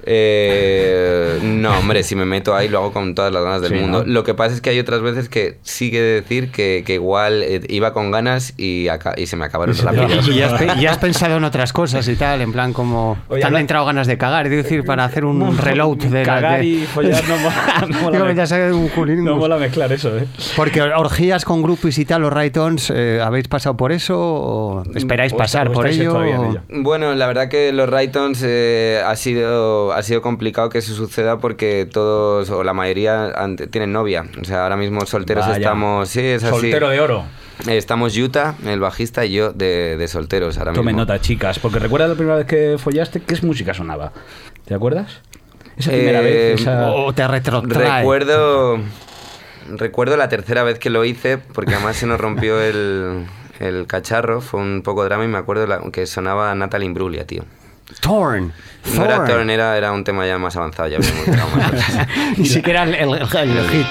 [0.06, 3.78] Eh, no, hombre, si me meto ahí lo hago con todas las ganas del Sí,
[3.80, 4.04] mundo.
[4.06, 4.12] ¿no?
[4.13, 7.41] Lo que pasa es que hay otras veces que sí que decir que, que igual
[7.44, 8.88] eh, iba con ganas y,
[9.26, 10.08] se me acabaron rápido.
[10.32, 13.18] Y ya, has, y has pensado en otras cosas y tal, en plan como...
[13.30, 16.20] Oye, te han entrado ganas de cagar, es decir, para hacer un reload de...
[16.20, 17.56] la- Cagar de- y follar no mola.
[17.88, 18.89] No mola, ya un
[19.26, 20.26] no mezclar eso, ¿eh?
[20.56, 25.34] Porque orgías con grupos y tal, los Raytons, eh, ¿habéis pasado por eso o esperáis
[25.34, 26.13] O pasar o por ello?
[26.18, 26.62] o- ello.
[26.70, 31.38] Bueno, la verdad que los Raytons eh, ha, sido, ha sido complicado que eso suceda
[31.39, 33.34] porque todos o la mayoría
[33.71, 34.25] tienen novia.
[34.41, 35.58] O sea, ahora mismo solteros Vaya.
[35.58, 36.10] estamos...
[36.10, 36.51] Sí, es así.
[36.53, 37.23] Soltero de oro.
[37.67, 41.01] Eh, Estamos Yuta, el bajista, y yo de, de solteros ahora Tomen mismo.
[41.01, 44.12] nota, chicas, porque recuerda la primera vez que follaste, ¿qué es música sonaba?
[44.65, 45.21] ¿Te acuerdas?
[45.77, 46.91] Esa primera Eh, vez, esa...
[46.91, 47.99] O te retrotrae.
[47.99, 48.79] Recuerdo,
[49.69, 53.25] recuerdo la tercera vez que lo hice, porque además se nos rompió el,
[53.60, 57.43] el cacharro, fue un poco drama y me acuerdo la- que sonaba Natalie Imbruglia, tío.
[58.02, 58.52] Torn.
[58.95, 59.26] No era.
[59.26, 62.08] Torn, era, era un tema ya más avanzado, ya habíamos llegado más atrás.
[62.38, 63.88] Ni siquiera el, el- el- el hit.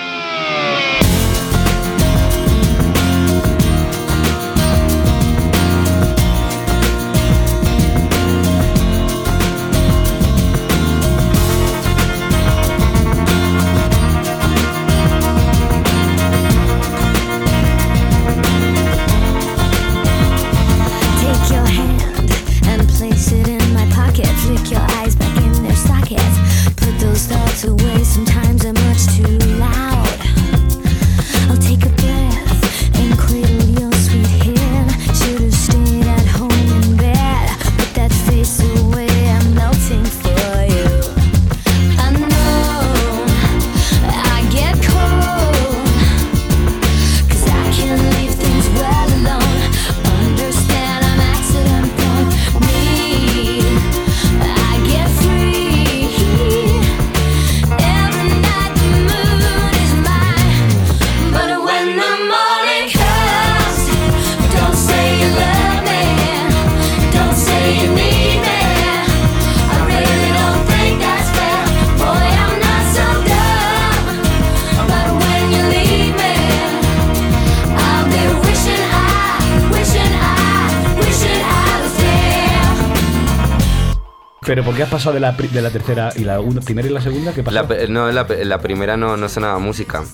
[84.54, 86.92] Pero ¿por qué has pasado de la, de la tercera y la una- primera y
[86.92, 87.32] la segunda?
[87.32, 87.56] ¿Qué pasó?
[87.56, 90.04] La, no, la, la primera no, no sonaba música.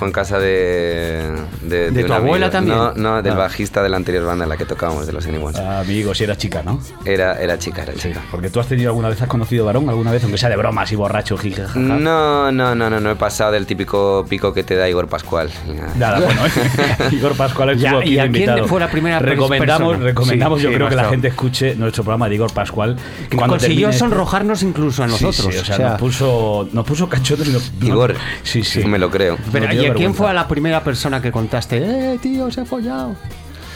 [0.00, 1.30] Fue en casa de.
[1.60, 2.74] ¿De, ¿De un tu abuela también?
[2.74, 3.36] No, no, del Ah.
[3.36, 5.58] bajista de la anterior banda en la que tocábamos, de los Anyone.
[5.60, 6.80] Ah, Amigo, si era chica, ¿no?
[7.04, 8.22] Era, era chica, era chica.
[8.30, 10.90] Porque tú has tenido alguna vez, has conocido varón alguna vez, aunque sea de bromas
[10.90, 11.60] y borracho, jiji.
[11.74, 15.50] No, no, no, no, no he pasado del típico pico que te da Igor Pascual.
[15.98, 17.08] Nada, bueno, ¿eh?
[17.12, 18.68] Igor Pascual estuvo Ya, ¿y a de quién invitado.
[18.68, 20.04] fue la primera recomendamos, persona?
[20.06, 22.96] recomendamos Sí, yo sí, creo que la gente escuche nuestro programa de Igor Pascual.
[23.28, 25.52] Que cuando consiguió termine- sonrojarnos incluso a nosotros.
[25.54, 28.14] sí, o sea, nos puso, nos puso cachondos y nos, Igor.
[28.44, 28.82] Sí, sí.
[28.84, 29.36] Me lo creo.
[29.52, 31.78] Pero, ¿y dio a quién fue a la primera persona que contaste?
[32.14, 33.14] ¡Eh, tío, se ha follado!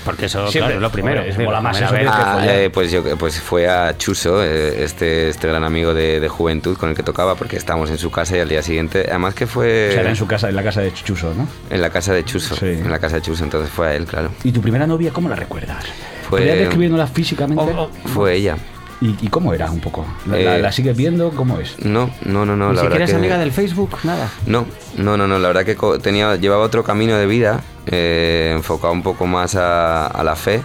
[0.05, 1.17] Porque eso, Siempre, claro, es lo primero.
[1.21, 2.55] hombre, es la mola más eso que- Ah, follar.
[2.57, 6.77] eh, pues yo pues fue a Chuso, eh, este, este gran amigo de, de juventud
[6.77, 9.47] con el que tocaba, porque estábamos en su casa y al día siguiente, además que
[9.47, 11.49] fue O sea, era en su casa, en la casa de Chuso, ¿no?
[11.71, 12.67] en la casa de Chuso, Sí.
[12.67, 14.31] en la casa de Chuso, entonces fue a él, claro.
[14.45, 15.83] ¿Y tu primera novia cómo la recuerdas?
[16.29, 17.65] Fue- ¿Podrías describiéndola físicamente?
[17.67, 18.57] Oh, Fue ella.
[19.05, 20.07] ¿Y, y cómo era un poco?
[20.27, 21.31] ¿La, la- Eh, la sigues viendo?
[21.31, 21.79] ¿Cómo es?
[21.85, 24.31] No, no, no, no, Ni la siquiera verdad es que amiga del Facebook, nada.
[24.47, 24.65] No,
[24.97, 28.93] no, no, no, la verdad que co- tenía, llevaba otro camino de vida, eh, enfocado
[28.95, 30.63] un poco más a, a la fe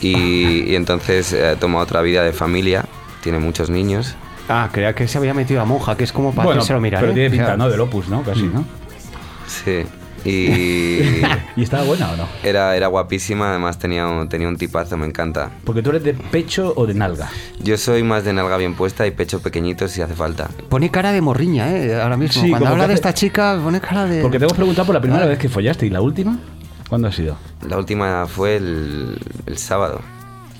[0.00, 2.84] y, y entonces eh, toma otra vida de familia,
[3.22, 4.14] tiene muchos niños.
[4.48, 7.00] Ah, creía que se había metido a monja, que es como para hacérselo mirar.
[7.00, 7.14] pero ¿eh?
[7.14, 7.56] tiene pinta.
[7.68, 8.22] Del Opus, ¿no?
[8.22, 8.64] Casi, ¿no?
[9.46, 9.84] Sí,
[10.24, 10.98] y
[11.56, 12.26] ¿Y estaba buena o no?
[12.42, 15.50] era, era guapísima, además tenía un, tenía un tipazo, me encanta.
[15.64, 17.28] Porque tú eres de pecho o de nalga.
[17.62, 20.48] Yo soy más de nalga bien puesta y pecho pequeñito si hace falta.
[20.68, 22.00] Pone cara de morriña, ¿eh?
[22.00, 22.42] Ahora mismo.
[22.42, 24.22] Sí, Cuando habla de esta chica, pone cara de.
[24.22, 25.02] Porque te hemos preguntado por la Ah.
[25.02, 26.38] primera vez que follaste y la última.
[26.88, 27.36] ¿Cuándo ha sido?
[27.68, 30.00] La última fue el, el sábado.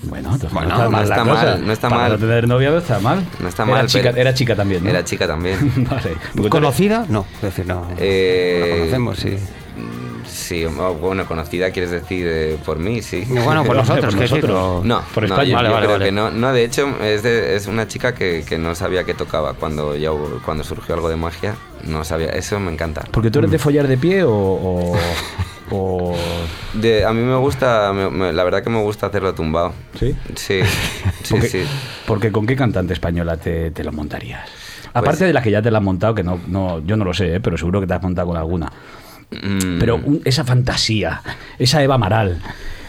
[0.03, 1.09] Bueno, entonces Bueno, no está no mal.
[1.09, 2.11] la está mal, no está Para mal.
[2.11, 3.25] no tener novia no está mal.
[3.39, 4.89] No está era mal, Chica, Era chica también, ¿no?
[4.89, 5.57] Era chica también.
[5.89, 6.49] vale.
[6.49, 7.05] ¿Conocida?
[7.09, 7.87] No, es decir, no.
[7.97, 9.37] Eh, no la conocemos, sí.
[10.27, 13.23] Sí, o- bueno, conocida quieres decir eh, por mí, sí.
[13.27, 14.85] Bueno, por nosotros, por nosotros.
[14.85, 15.49] No, Por no, España.
[15.49, 16.05] yo, Vale, yo vale, creo vale.
[16.05, 16.29] que no.
[16.31, 19.95] No, de hecho, es, de- es una chica que, que no sabía que tocaba cuando
[19.95, 21.55] ya hubo- cuando surgió algo de magia.
[21.85, 23.05] No sabía, eso me encanta.
[23.11, 24.31] Porque tú eres de follar de pie o.
[24.31, 24.95] o,
[25.71, 26.15] o-
[26.73, 29.73] De, a mí me gusta, me- me- la verdad que me gusta hacerlo tumbado.
[29.99, 30.15] ¿Sí?
[30.35, 30.61] Sí,
[31.23, 31.63] sí, Porque, sí.
[32.05, 34.47] porque ¿con qué cantante española te, te lo montarías?
[34.93, 37.03] Aparte Pues- de la que ya te la has montado, que no, no, yo no
[37.05, 37.39] lo sé, ¿eh?
[37.39, 38.71] pero seguro que te has montado con alguna.
[39.31, 41.21] Mm, Pero un- esa fantasía,
[41.59, 42.39] esa Eva Amaral,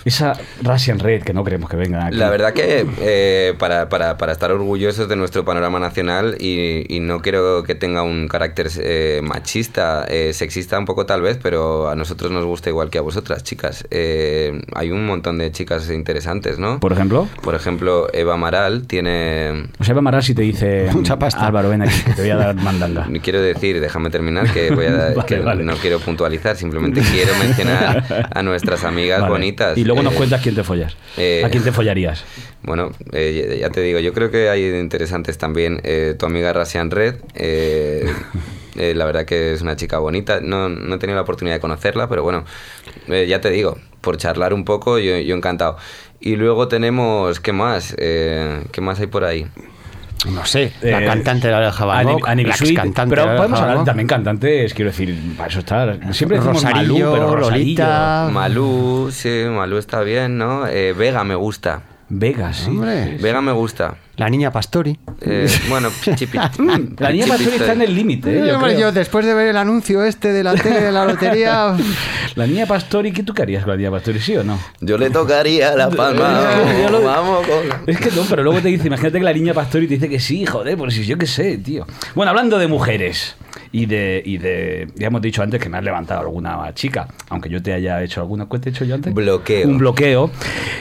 [0.07, 2.17] esa Russian Red, que no queremos que vengan aquí.
[2.17, 7.01] La verdad que eh, para, para- para estar orgullosos de nuestro panorama nacional y, y
[7.01, 11.89] no quiero que tenga un carácter eh, machista, eh, sexista un poco tal vez, pero
[11.89, 13.87] a nosotros nos gusta igual que a vosotras, chicas.
[13.91, 16.81] Eh, hay un montón de chicas interesantes, ¿no?
[16.81, 19.67] Por ejemplo, Por ejemplo, Eva Amaral tiene...
[19.79, 21.47] o sea, Eva Amaral si te dice Mucha pasta.
[21.47, 23.09] Álvaro, ven aquí, que te voy a dar mandanga.
[23.23, 25.65] Quiero decir, déjame terminar, que, voy a, Vale, que vale.
[25.65, 29.33] no quiero puntualizar, simplemente quiero mencionar a nuestras amigas Vale.
[29.33, 29.77] bonitas.
[29.79, 30.97] Y luego nos Eh, cuentas quién te follas.
[31.17, 32.25] eh, ¿A quién te follarías?
[32.63, 35.81] Bueno, eh, ya te digo, yo creo que hay interesantes también.
[35.85, 38.05] Eh, tu amiga Rasian Red, eh,
[38.75, 40.41] la verdad que es una chica bonita.
[40.41, 42.45] No, no he tenido la oportunidad de conocerla, pero bueno,
[43.09, 45.77] ya te digo, por charlar un poco, yo, yo encantado.
[46.21, 47.95] Y luego tenemos, ¿qué más?
[47.99, 49.47] Eh, ¿Qué más hay por ahí?
[50.33, 53.23] No sé, la Eh, cantante de la oreja Van Gogh, Annie la Bisuit, excantante pero
[53.23, 55.97] de la podemos hablar también cantantes, quiero decir, para eso está.
[56.13, 57.51] Siempre decimos Malú, Rosarillo, pero Rosarillo.
[57.51, 58.29] Lolita.
[58.33, 60.67] Malú, sí, Malú está bien, ¿no?
[60.67, 61.83] Eh, Vega me gusta.
[62.09, 62.69] Vega, sí.
[62.71, 63.19] Hombre.
[63.21, 63.97] Vega me gusta.
[64.17, 64.97] La niña Pastori.
[65.21, 66.39] Eh, bueno, pichi, pichi.
[66.99, 68.77] La niña Pastori está en el límite, ¿eh?
[68.79, 71.77] yo después de ver el anuncio este de la tele de la lotería.
[72.37, 74.59] La niña Pastori, ¿qué tú qué harías con la niña Pastori, sí o no?
[74.81, 76.41] Yo le tocaría la palma.
[76.81, 79.33] Yo lo- Vamos con la- Es que no, pero luego te dice, imagínate que la
[79.33, 81.87] niña Pastori te dice que sí, joder, pues si yo qué sé, tío.
[82.15, 83.35] Bueno, hablando de mujeres
[83.79, 87.49] y de, y de, ya hemos dicho antes que me has levantado alguna chica, aunque
[87.51, 89.13] yo te haya hecho alguna, ¿qué te he hecho yo antes?
[89.13, 89.69] Bloqueo.
[89.69, 90.31] Un bloqueo.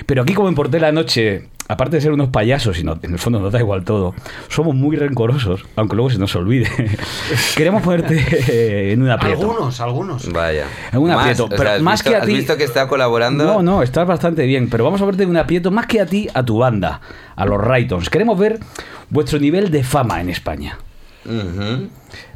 [0.06, 3.12] Pero aquí como en Porté la Noche, aparte de ser unos payasos, y no- en
[3.12, 4.14] el fondo nos da igual todo,
[4.48, 6.70] somos muy rencorosos, aunque luego se nos olvide.
[7.58, 8.16] Queremos ponerte
[8.50, 9.42] eh, en un aprieto.
[9.42, 10.32] algunos, algunos.
[10.32, 10.66] Vaya.
[10.94, 12.56] En un Más, aprieto, o pero sea, ¿has más visto- que a ¿Has ti- visto
[12.58, 13.44] que está colaborando?
[13.44, 16.06] No, no, estás bastante bien, pero vamos a verte en un aprieto más que a
[16.06, 17.02] ti, a tu banda,
[17.36, 18.10] a los Raytons.
[18.10, 18.60] Queremos ver
[19.10, 20.78] vuestro nivel de fama en España.
[21.26, 21.88] Ujú.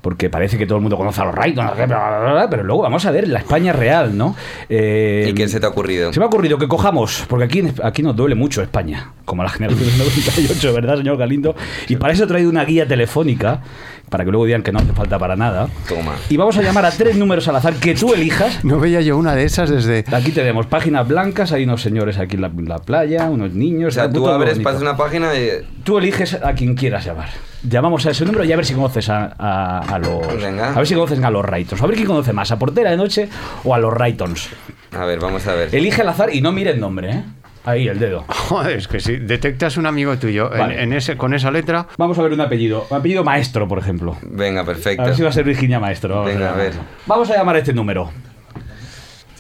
[0.01, 3.27] Porque parece que todo el mundo conoce a los bla, pero luego vamos a ver
[3.27, 4.35] la España real, ¿no?
[4.67, 6.11] Eh, ¿Y qué se te ha ocurrido?
[6.11, 9.45] Se me ha ocurrido que cojamos, porque aquí, aquí nos duele mucho España, como a
[9.45, 11.55] la generación del 98, ¿verdad, señor Galindo?
[11.87, 13.61] Y para eso he traído una guía telefónica,
[14.09, 15.67] para que luego digan que no hace falta para nada.
[15.87, 16.15] Toma.
[16.29, 18.63] Y vamos a llamar a tres números al azar que tú elijas.
[18.63, 20.03] No veía yo una de esas desde.
[20.11, 23.89] Aquí tenemos páginas blancas, hay unos señores aquí en la, en la playa, unos niños.
[23.89, 25.49] O sea, tú abres, pasas una página y...
[25.83, 27.29] Tú eliges a quien quieras llamar.
[27.67, 30.41] Llamamos a ese número y a ver si conoces a, a- a los.
[30.41, 30.71] Venga.
[30.73, 31.81] A ver si conocen a los Raytons.
[31.81, 33.27] A ver quién conoce más, a Portera de Noche
[33.65, 34.49] o a los Raytons.
[34.97, 35.75] A ver, vamos a ver.
[35.75, 37.23] Elige al azar y no mire el nombre, ¿eh?
[37.65, 38.23] Ahí, el dedo.
[38.27, 40.81] Joder, es que si detectas un amigo tuyo en- Vale.
[40.81, 42.87] en, ese, con esa letra, Vamos a ver un apellido.
[42.89, 44.17] Un apellido maestro, por ejemplo.
[44.23, 45.01] Venga, perfecto.
[45.03, 46.15] A ver si va a ser Virginia Maestro.
[46.15, 46.73] Vamos Venga, a ver.
[47.05, 48.09] Vamos a llamar a este número.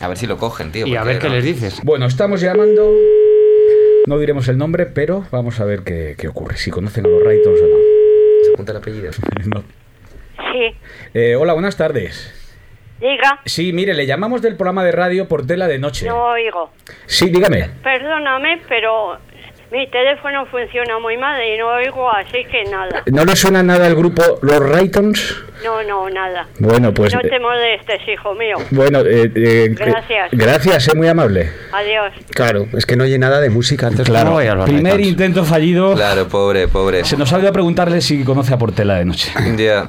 [0.01, 0.85] A ver si lo cogen, tío.
[0.87, 1.81] y a ver qué no- les dices.
[1.83, 2.91] Bueno, estamos llamando.
[4.07, 6.57] No diremos el nombre, pero vamos a ver qué, qué ocurre.
[6.57, 9.11] Si conocen a los Raytons o ¿Se apunta el apellido?
[9.45, 9.59] no.
[9.59, 9.63] No.
[10.53, 10.75] Sí,
[11.13, 12.33] Eh, hola, buenas tardes.
[12.99, 16.05] Diga, Sí, mire, le llamamos del programa de radio por tela de noche.
[16.07, 16.71] no oigo.
[17.05, 17.69] Sí, dígame.
[17.83, 19.17] Perdóname, pero
[19.71, 23.03] mi teléfono funciona muy mal y no oigo, así que nada.
[23.05, 25.43] ¿No le suena nada el grupo Los Raytons?
[25.63, 26.47] No, no, nada.
[26.57, 27.13] Bueno, pues.
[27.13, 28.55] no eh, te molestes, hijo mío.
[28.71, 30.31] Bueno, eh, eh, Gracias.
[30.31, 31.51] eh, gracias, es muy amable.
[31.73, 32.13] Adiós.
[32.33, 34.93] Claro, es que no oye nada de música, entonces Claro, ¿cómo voy a los primer
[34.93, 35.07] Raytons?
[35.09, 35.93] intento fallido.
[35.95, 37.03] Claro, pobre, pobre.
[37.03, 39.33] Se nos ha olvidado preguntarle si conoce a Portela de noche.
[39.37, 39.85] Un día,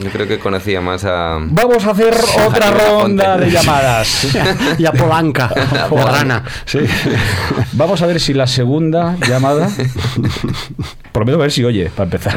[0.00, 1.38] yo creo que conocía más a.
[1.40, 2.14] Vamos a hacer
[2.46, 4.26] otra ronda de llamadas.
[4.78, 5.50] y a Polanca,
[5.90, 6.44] o a Rana.
[7.72, 9.68] Vamos a ver si la segunda llamada.
[11.12, 12.36] Prometo ver si oye, para empezar.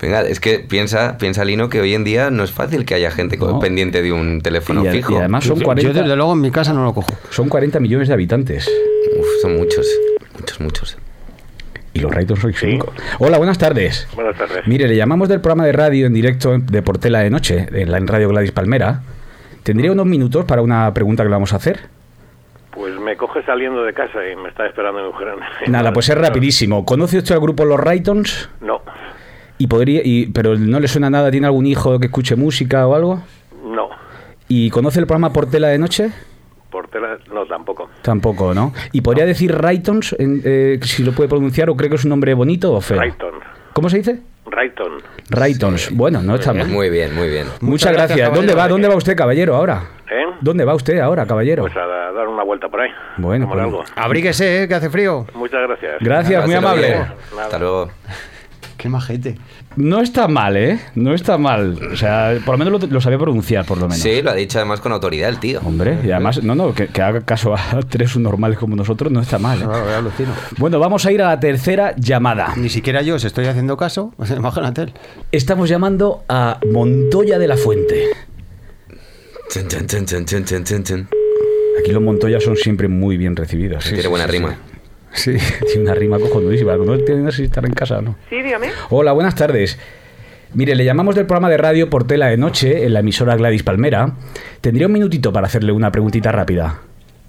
[0.00, 3.10] Venga, es que piensa, piensa Lino que hoy en día no es fácil que haya
[3.10, 3.58] gente No.
[3.58, 5.12] pendiente de un teléfono Y, a- fijo.
[5.12, 7.12] y además son Yo, 40, desde luego, en mi casa no lo cojo.
[7.30, 8.68] son 40 millones de habitantes.
[9.18, 9.86] Uf, son muchos,
[10.38, 10.98] muchos, muchos.
[11.94, 12.92] Y los Raytons soy 5.
[13.18, 14.06] Hola, buenas tardes.
[14.14, 14.68] Buenas tardes.
[14.68, 17.98] Mire, le llamamos del programa de radio en directo de Portela de Noche, en la
[17.98, 19.02] en Radio Gladys Palmera.
[19.64, 21.80] ¿Tendría unos minutos para una pregunta que le vamos a hacer?
[22.78, 25.34] Pues me coge saliendo de casa y me está esperando mi mujer.
[25.66, 26.84] Nada, pues es rapidísimo.
[26.84, 28.48] ¿Conoce usted al grupo Los Raytons?
[28.60, 28.82] No,
[29.58, 32.94] Y podría, y, pero no le suena nada, ¿tiene algún hijo que escuche música o
[32.94, 33.22] algo?
[33.64, 33.88] no.
[34.50, 36.10] ¿Y conoce el programa Portela de Noche?
[36.70, 37.90] Por tela, no tampoco.
[38.00, 38.72] Tampoco, ¿no?
[38.92, 42.32] ¿Y podría decir Raytons, eh, si lo puede pronunciar, o cree que es un nombre
[42.32, 42.98] bonito o feo?
[42.98, 43.34] Rayton.
[43.74, 44.20] ¿Cómo se dice?
[44.46, 45.02] Rayton.
[45.30, 45.90] Raytons.
[45.92, 46.68] Bueno, no está mal.
[46.68, 47.46] Muy bien, muy bien.
[47.46, 48.18] Muchas Muchas gracias.
[48.18, 48.68] gracias, ¿Dónde va?
[48.68, 49.82] ¿Dónde va usted, caballero, ahora?
[50.10, 50.24] ¿Eh?
[50.40, 51.62] ¿Dónde va usted ahora, caballero?
[51.62, 52.90] Pues a da- dar una vuelta por ahí.
[53.18, 53.84] Bueno, pues- algo.
[53.94, 55.26] Abríguese, eh, que hace frío.
[55.34, 55.96] Muchas gracias.
[56.00, 57.06] Gracias, muy Pásalo amable.
[57.42, 57.90] Hasta luego.
[58.78, 59.36] Qué majete.
[59.74, 60.78] No está mal, ¿eh?
[60.94, 61.78] No está mal.
[61.92, 63.98] O sea, por lo menos lo, lo sabía pronunciar, por lo menos.
[63.98, 65.60] Sí, lo ha dicho además con autoridad el tío.
[65.64, 69.20] Hombre, y además, no, no, que, que haga caso a tres normales como nosotros no
[69.20, 69.58] está mal.
[69.60, 69.64] ¿eh?
[69.64, 70.30] Claro, alucino.
[70.58, 72.54] Bueno, vamos a ir a la tercera llamada.
[72.56, 74.14] Ni siquiera yo os estoy haciendo caso.
[74.36, 74.94] Imagínate.
[75.32, 78.10] Estamos llamando a Montoya de la Fuente.
[81.80, 83.86] Aquí los Montoya son siempre muy bien recibidos.
[83.88, 83.94] ¿eh?
[83.94, 84.56] Tiene buena rima.
[85.18, 86.76] Sí, tiene una rima cojonudísima.
[86.76, 88.14] No tiene si estar en casa no.
[88.30, 88.68] Sí, dígame.
[88.90, 89.78] Hola, buenas tardes.
[90.54, 93.64] Mire, le llamamos del programa de radio por tela de noche en la emisora Gladys
[93.64, 94.12] Palmera.
[94.60, 96.80] Tendría un minutito para hacerle una preguntita rápida.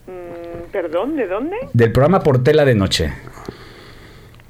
[0.07, 1.57] Mm, Perdón, ¿de dónde?
[1.73, 3.11] Del programa por tela de noche.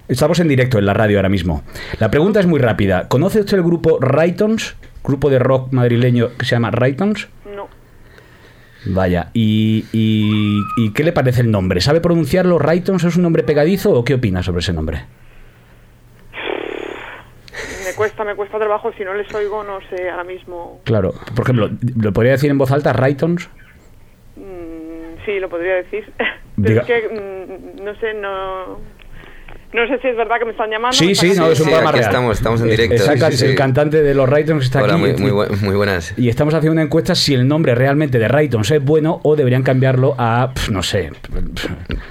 [0.07, 1.63] Estamos en directo en la radio ahora mismo.
[1.99, 3.07] La pregunta es muy rápida.
[3.07, 4.75] ¿Conoce usted el grupo Raytons?
[5.03, 7.27] Grupo de rock madrileño que se llama Raytons.
[8.85, 11.81] Vaya, ¿y, y, y qué le parece el nombre?
[11.81, 12.59] ¿Sabe pronunciarlo?
[12.59, 15.03] ¿Raytons es un nombre pegadizo o qué opina sobre ese nombre?
[17.85, 18.91] Me cuesta, me cuesta trabajo.
[18.97, 20.79] Si no les oigo, no sé ahora mismo.
[20.85, 21.69] Claro, por ejemplo,
[21.99, 23.49] ¿lo podría decir en voz alta Raytons?
[24.37, 26.05] Mm, sí, lo podría decir.
[26.57, 28.98] Diga- Pero es que, mm, no sé, no...
[29.71, 30.97] No sé si es verdad que me están llamando.
[30.97, 32.05] Sí, sí, no, es un sí, programa real.
[32.05, 32.95] estamos, estamos en directo.
[32.95, 35.01] Exacto, Sí, sí, el cantante de los Raytons está Hola, aquí.
[35.01, 36.13] muy, muy, bu- muy buenas.
[36.17, 39.61] Y estamos haciendo una encuesta si el nombre realmente de Raytons es bueno o deberían
[39.61, 41.11] cambiarlo a, no sé,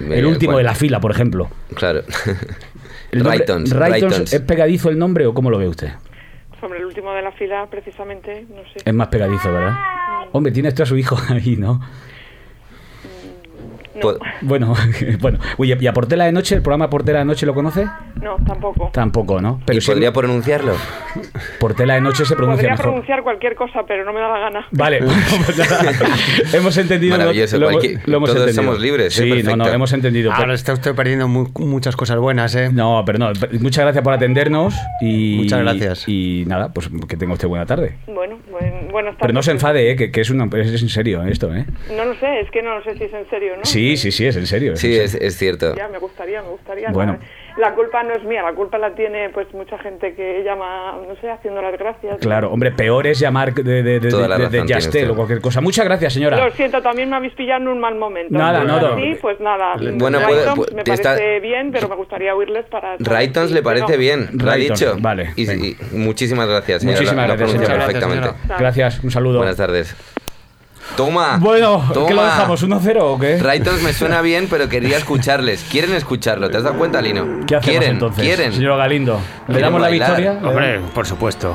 [0.00, 0.58] el Eh, último ¿cuál?
[0.64, 1.48] de la fila, por ejemplo.
[1.74, 2.02] Claro.
[3.10, 4.32] El Raytons, Raytons, Raytons.
[4.34, 5.92] ¿Es pegadizo el nombre o cómo lo ve usted?
[6.60, 8.80] Sobre el último de la fila, precisamente, no sé.
[8.84, 9.72] Es más pegadizo, ¿verdad?
[10.32, 11.80] Hombre, tiene esto a su hijo ahí, ¿no?
[14.00, 14.74] Po- Bueno,
[15.20, 15.38] bueno.
[15.56, 17.86] Oye, ¿y a Portela de Noche, el programa Portela de Noche lo conoce?
[18.22, 18.90] No, tampoco.
[18.92, 19.60] Tampoco, ¿no?
[19.70, 20.72] ¿Y si podría pronunciarlo?
[21.58, 22.84] Portela de Noche se pronuncia Podría mejor.
[22.86, 24.66] pronunciar cualquier cosa, pero no me da la gana.
[24.72, 24.98] Vale,
[25.46, 25.92] pues nada.
[26.52, 27.16] hemos entendido.
[27.16, 28.62] lo- Maravilloso, lo, hemos- cualquier- lo hemos todos entendido.
[28.64, 29.22] somos libres, ¿eh?
[29.22, 30.32] Sí, no, no, hemos entendido.
[30.32, 32.70] Ahora está usted perdiendo mu- muchas cosas buenas, ¿eh?
[32.72, 33.32] No, pero no.
[33.60, 35.36] Muchas gracias por atendernos y.
[35.42, 36.04] Muchas gracias.
[36.08, 37.96] Y nada, pues que tenga usted buena tarde.
[38.06, 39.20] Bueno, buen- buenas tardes.
[39.20, 39.96] Pero no se enfade, ¿eh?
[39.96, 41.64] que, que es, una, es en serio esto, ¿eh?
[41.96, 43.64] No lo sé, es que no lo sé si es en serio, ¿no?
[43.64, 44.76] Sí, sí, sí, es en serio.
[44.76, 45.28] Sí, en es, serio.
[45.28, 45.74] es cierto.
[45.76, 46.90] Ya, me gustaría, me gustaría.
[46.90, 47.18] Bueno.
[47.58, 51.14] La culpa no es mía, la culpa la tiene pues mucha gente que llama, no
[51.20, 52.18] sé, haciendo las gracias.
[52.20, 55.60] Claro, hombre, peor es llamar de, de, de, de- de Yastel o cualquier cosa.
[55.60, 56.44] Muchas gracias, señora.
[56.44, 58.36] Lo siento, también me habéis pillado en un mal momento.
[58.36, 59.74] Nada, no, así, pues nada.
[59.94, 62.96] Bueno, puede- Raytons puede- me está- parece bien, pero me gustaría oírles para...
[62.98, 63.98] Raytons le parece no.
[63.98, 64.96] bien, lo ha dicho.
[65.00, 66.98] vale, Y, muchísimas gracias, señora.
[67.00, 67.26] Muchísimas.
[67.38, 68.28] Gracias, perfectamente.
[68.58, 69.38] Gracias, un saludo.
[69.38, 70.27] Buenas tardes.
[70.96, 71.38] Toma.
[71.40, 72.64] Bueno, ¿qué lo dejamos?
[72.64, 73.38] ¿1-0 o qué?
[73.38, 75.64] Raytons me suena bien, pero quería escucharles.
[75.70, 76.50] ¿Quieren escucharlo?
[76.50, 77.40] ¿Te has dado cuenta, Lino?
[77.46, 77.90] ¿Qué hacemos ¿Quieren?
[77.92, 78.24] entonces?
[78.24, 78.52] ¿Quieren?
[78.52, 80.16] Señor Galindo, ¿le damos la bailar.
[80.16, 80.48] victoria?
[80.48, 81.54] Hombre, por supuesto.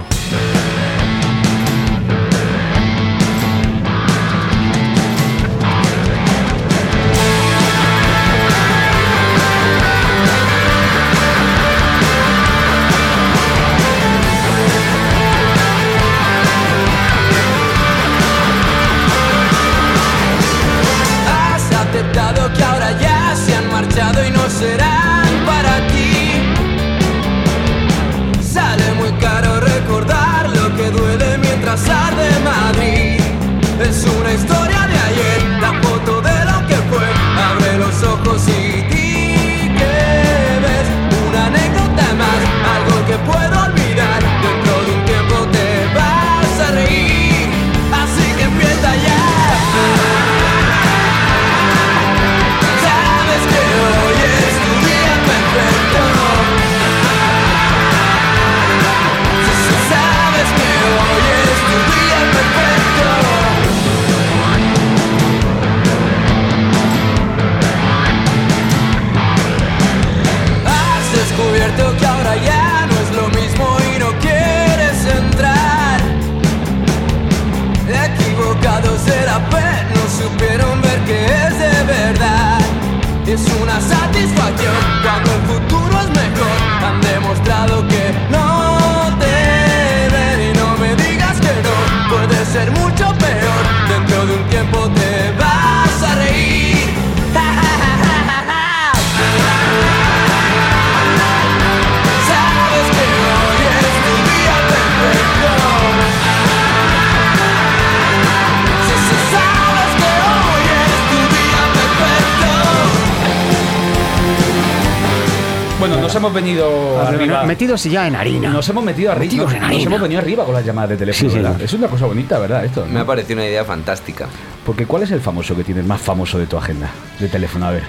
[116.14, 117.44] Nos hemos venido arriba.
[117.44, 118.50] Metidos ya en harina.
[118.50, 119.26] Nos hemos metido arriba.
[119.26, 119.84] Metidos Nos, en nos harina.
[119.84, 121.30] hemos venido arriba con las llamadas de teléfono.
[121.30, 121.42] Sí, sí.
[121.42, 121.62] ¿verdad?
[121.62, 122.66] Es una cosa bonita, ¿verdad?
[122.66, 122.86] Esto.
[122.86, 124.28] Me ha parecido una idea fantástica.
[124.66, 126.90] Porque ¿cuál es el famoso que tienes más famoso de tu agenda
[127.20, 127.66] de teléfono?
[127.68, 127.84] A ver.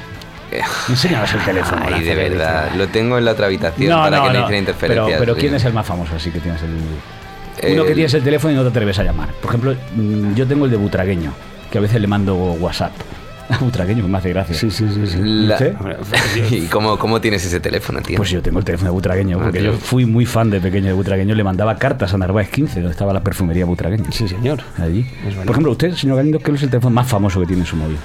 [0.88, 1.82] Enséñanos el teléfono.
[1.84, 2.70] Ay, de verdad.
[2.76, 5.06] Lo tengo en la otra habitación para que no hiciera interferencias.
[5.06, 5.40] Pero, pero sí.
[5.40, 7.72] ¿quién es el más famoso así que tienes el.
[7.72, 9.30] Uno que tienes el teléfono y no te atreves a llamar.
[9.34, 11.32] Por ejemplo, mm, yo tengo el de Butragueño,
[11.70, 12.92] que a veces le mando WhatsApp.
[13.50, 14.54] A Butragueño, que me hace gracia.
[14.54, 15.18] Sí, sí, sí.
[15.22, 15.58] La-
[16.50, 18.16] ¿Y cómo, cómo tienes ese teléfono, tío?
[18.16, 20.86] Pues yo tengo el teléfono de Butragueño, porque Ah, yo fui muy fan de pequeño
[20.86, 21.34] de Butragueño.
[21.34, 24.06] Le mandaba cartas a Narváez 15, donde estaba la perfumería Butragueño.
[24.10, 24.60] Sí, señor.
[24.78, 25.06] Allí.
[25.44, 27.76] Por ejemplo, usted, señor Galindo, ¿qué es el teléfono más famoso que tiene en su
[27.76, 27.96] móvil?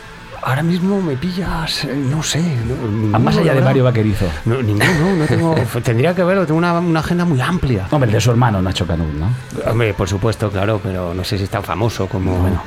[0.41, 2.39] Ahora mismo me pillas, eh, no sé.
[2.39, 3.61] no- Ah, ninguno, más allá de.
[3.61, 4.25] Mario Vaquerizo.
[4.45, 5.55] No, ninguno, no tengo.
[5.83, 7.87] tendría que verlo, tengo una, una agenda muy amplia.
[7.91, 9.27] Hombre, el de su hermano, Nacho Canut, ¿no?
[9.69, 12.37] Hombre, por supuesto, claro, pero no sé si es tan famoso como.
[12.39, 12.61] Bueno.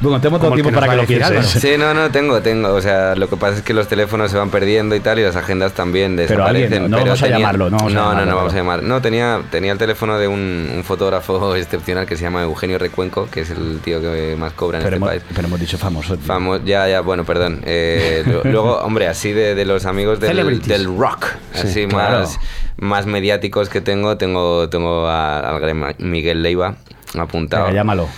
[0.00, 1.60] Bueno, tenemos todo el tiempo que para que lo a pienses.
[1.60, 2.68] Sí, no, no, tengo, tengo.
[2.74, 5.22] O sea, lo que pasa es que los teléfonos se van perdiendo y tal, y
[5.22, 6.90] las agendas también Pero alguien, desaparecen.
[6.90, 8.82] no vamos a llamarlo, no vamos a no, llamarlo, no, no vamos a pero- llamar.
[8.84, 13.28] No, tenía, tenía el teléfono de un, un fotógrafo excepcional que se llama Eugenio Recuenco,
[13.30, 15.22] que es el tío que más cobra en Pero este hemos, país.
[15.34, 16.16] pero hemos dicho famoso.
[16.16, 16.26] tío.
[16.32, 17.62] Famo- ya, ya, bueno, perdón.
[17.64, 22.20] Eh, luego, hombre, así de, de los amigos del, del rock, Sí, así claro.
[22.20, 22.38] más,
[22.76, 26.76] más mediáticos que tengo, tengo, tengo a- al gran Miguel Leiva
[27.18, 27.64] apuntado.
[27.64, 28.08] Venga, llámalo.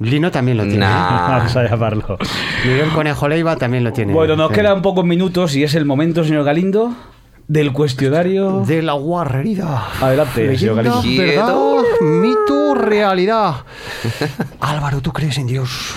[0.00, 0.80] Lino también lo tiene.
[0.80, 1.28] Nah.
[1.38, 2.18] Vamos a llamarlo.
[2.64, 4.12] Miguel Conejo Leiva también lo tiene.
[4.12, 4.54] Bueno, nos Sí.
[4.54, 6.92] quedan pocos minutos y es el momento, señor Galindo,
[7.48, 8.62] del cuestionario.
[8.66, 9.66] De la guarrería.
[10.00, 11.76] Adelante, señor Leyenda, Galindo.
[11.76, 13.54] verdad, mito, realidad.
[14.60, 15.94] Álvaro, ¿tú crees en Dios?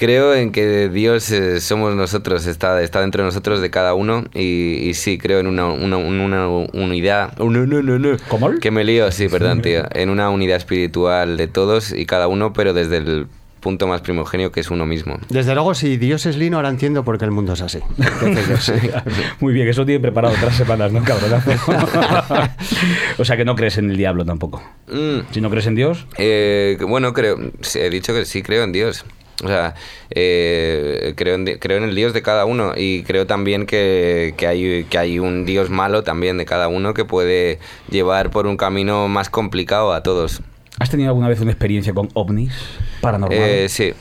[0.00, 4.24] Creo en que Dios eh, somos nosotros, está, está dentro de nosotros, de cada uno,
[4.32, 7.36] y, y sí, creo en una, una, una unidad.
[7.36, 8.16] No, no, no, no.
[8.28, 8.50] ¿Cómo?
[8.60, 9.82] Que me lío, sí, perdón, tío.
[9.92, 13.26] En una unidad espiritual de todos y cada uno, pero desde el
[13.60, 15.18] punto más primogenio que es uno mismo.
[15.28, 17.80] Desde luego, si Dios es Lino, ahora entiendo por qué el mundo es así.
[19.40, 21.50] Muy bien, eso tiene preparado otras semanas, ¿no, cabronazo?
[23.18, 24.62] o sea que no crees en el diablo tampoco.
[24.90, 27.36] Mm, Si no crees en Dios, Eh, bueno, creo,
[27.74, 29.04] he dicho que sí creo en Dios.
[29.42, 29.74] O sea,
[30.10, 34.46] eh, creo, en, creo en el Dios de cada uno y creo también que, que
[34.46, 37.58] hay, que hay un Dios malo también de cada uno que puede
[37.90, 40.42] llevar por un camino más complicado a todos.
[40.78, 42.52] ¿has tenido alguna vez una experiencia con ovnis
[43.00, 43.44] paranormales?
[43.46, 43.92] Eh, sí.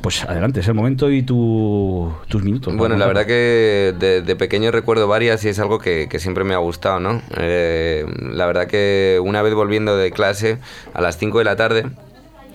[0.00, 2.76] Pues adelante, es el momento y tu- tus minutos.
[2.76, 6.44] Bueno, la verdad que de, de pequeño recuerdo varias y es algo que, que siempre
[6.44, 7.22] me ha gustado, ¿no?
[7.38, 10.58] Eh, la verdad que una vez volviendo de clase
[10.92, 11.86] a las 5 de la tarde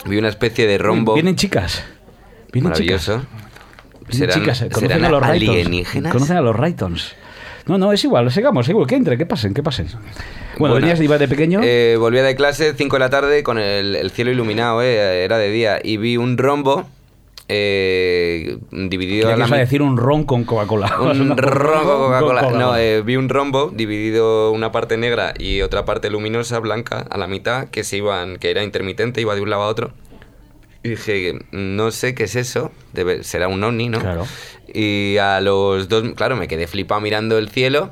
[0.05, 1.83] vi una especie de rombo Vienen chicas.
[2.51, 3.21] Vienen maravilloso.
[4.09, 4.33] chicas.
[4.33, 4.59] Chicas.
[4.59, 6.11] Conocen serán a los alienígenas?
[6.11, 7.15] Conocen a los Raytons.
[7.65, 9.87] No, no, es igual, sigamos, igual, que entre, que pasen, que pasen.
[9.87, 11.59] Bueno, Bueno, venías de, de pequeño.
[11.63, 15.37] Eh, volvía de clase, 5 de la tarde, con el, el cielo iluminado, eh, era
[15.37, 16.87] de día, y vi un rombo
[17.51, 20.95] eh, dividido que la a decir un ron con Coca-Cola.
[20.99, 22.51] Un ron con Coca-Cola.
[22.51, 27.17] No, eh, vi un rombo dividido una parte negra y otra parte luminosa, blanca, a
[27.17, 29.91] la mitad, que se iban, que era intermitente, iba de un lado a otro.
[30.83, 33.99] Y dije, no sé qué es eso, debe, será un ovni, ¿no?
[33.99, 34.25] Claro.
[34.73, 37.91] Y a los dos, claro, me quedé flipado mirando el cielo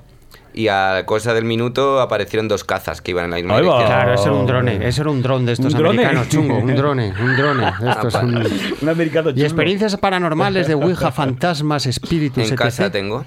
[0.54, 3.86] y a cosa del minuto aparecieron dos cazas que iban en la misma dirección.
[3.86, 4.88] Claro, eso era un drone.
[4.88, 6.00] Eso era un dron de estos ¿Un drone?
[6.00, 6.58] americanos chungo.
[6.58, 7.68] Un drone, un drone.
[7.90, 8.48] estos, Ah, un-
[8.82, 9.46] Un americano Y chungo.
[9.46, 12.56] experiencias paranormales de Ouija, fantasmas, espíritus, En etc.
[12.58, 13.26] casa tengo.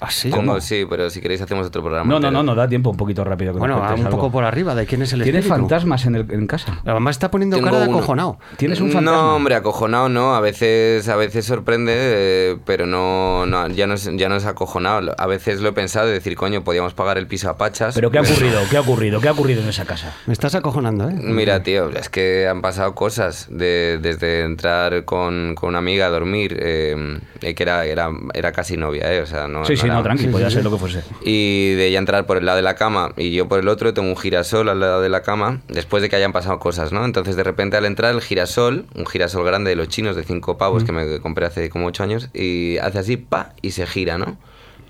[0.00, 0.30] ¿Ah, sí?
[0.30, 0.60] ¿Cómo?
[0.60, 2.10] sí, pero si queréis hacemos otro programa.
[2.10, 3.52] No, no, no, no, da tiempo un poquito rápido.
[3.52, 4.08] que Bueno, un algo.
[4.10, 5.60] poco por arriba de quién es el ¿Tienes espíritu.
[5.68, 6.80] fantasmas en, el- en casa?
[6.86, 7.98] Además está poniendo Tengo cara de uno.
[7.98, 8.38] acojonado.
[8.56, 9.18] ¿Tienes un fantasma?
[9.20, 10.34] No, hombre, acojonado no.
[10.34, 14.46] A veces, a veces sorprende, eh, pero no, no, ya no es, ya no es
[14.46, 15.14] acojonado.
[15.18, 17.94] A veces lo he pensado de decir, coño, podíamos pagar el piso a pachas.
[17.94, 18.60] ¿Pero qué ha ocurrido?
[18.70, 19.20] ¿Qué ha ocurrido?
[19.20, 20.14] ¿Qué ha ocurrido en esa casa?
[20.26, 21.14] Me estás acojonando, ¿eh?
[21.14, 26.10] Mira, tío, es que han pasado cosas de- desde entrar con, con una amiga a
[26.10, 29.20] dormir, eh, eh, que era, era, era casi novia, ¿eh?
[29.20, 31.02] O sea, no, sí, sí, no, tranqui, podía ser lo que fuese.
[31.22, 33.92] Y de ella entrar por el lado de la cama y yo por el otro,
[33.94, 37.04] tengo un girasol al lado de la cama, después de que hayan pasado cosas, ¿no?
[37.04, 40.58] Entonces de repente al entrar el girasol, un girasol grande de los chinos de cinco
[40.58, 44.18] pavos que me compré hace como ocho años, y hace así, pa, y se gira,
[44.18, 44.38] ¿no?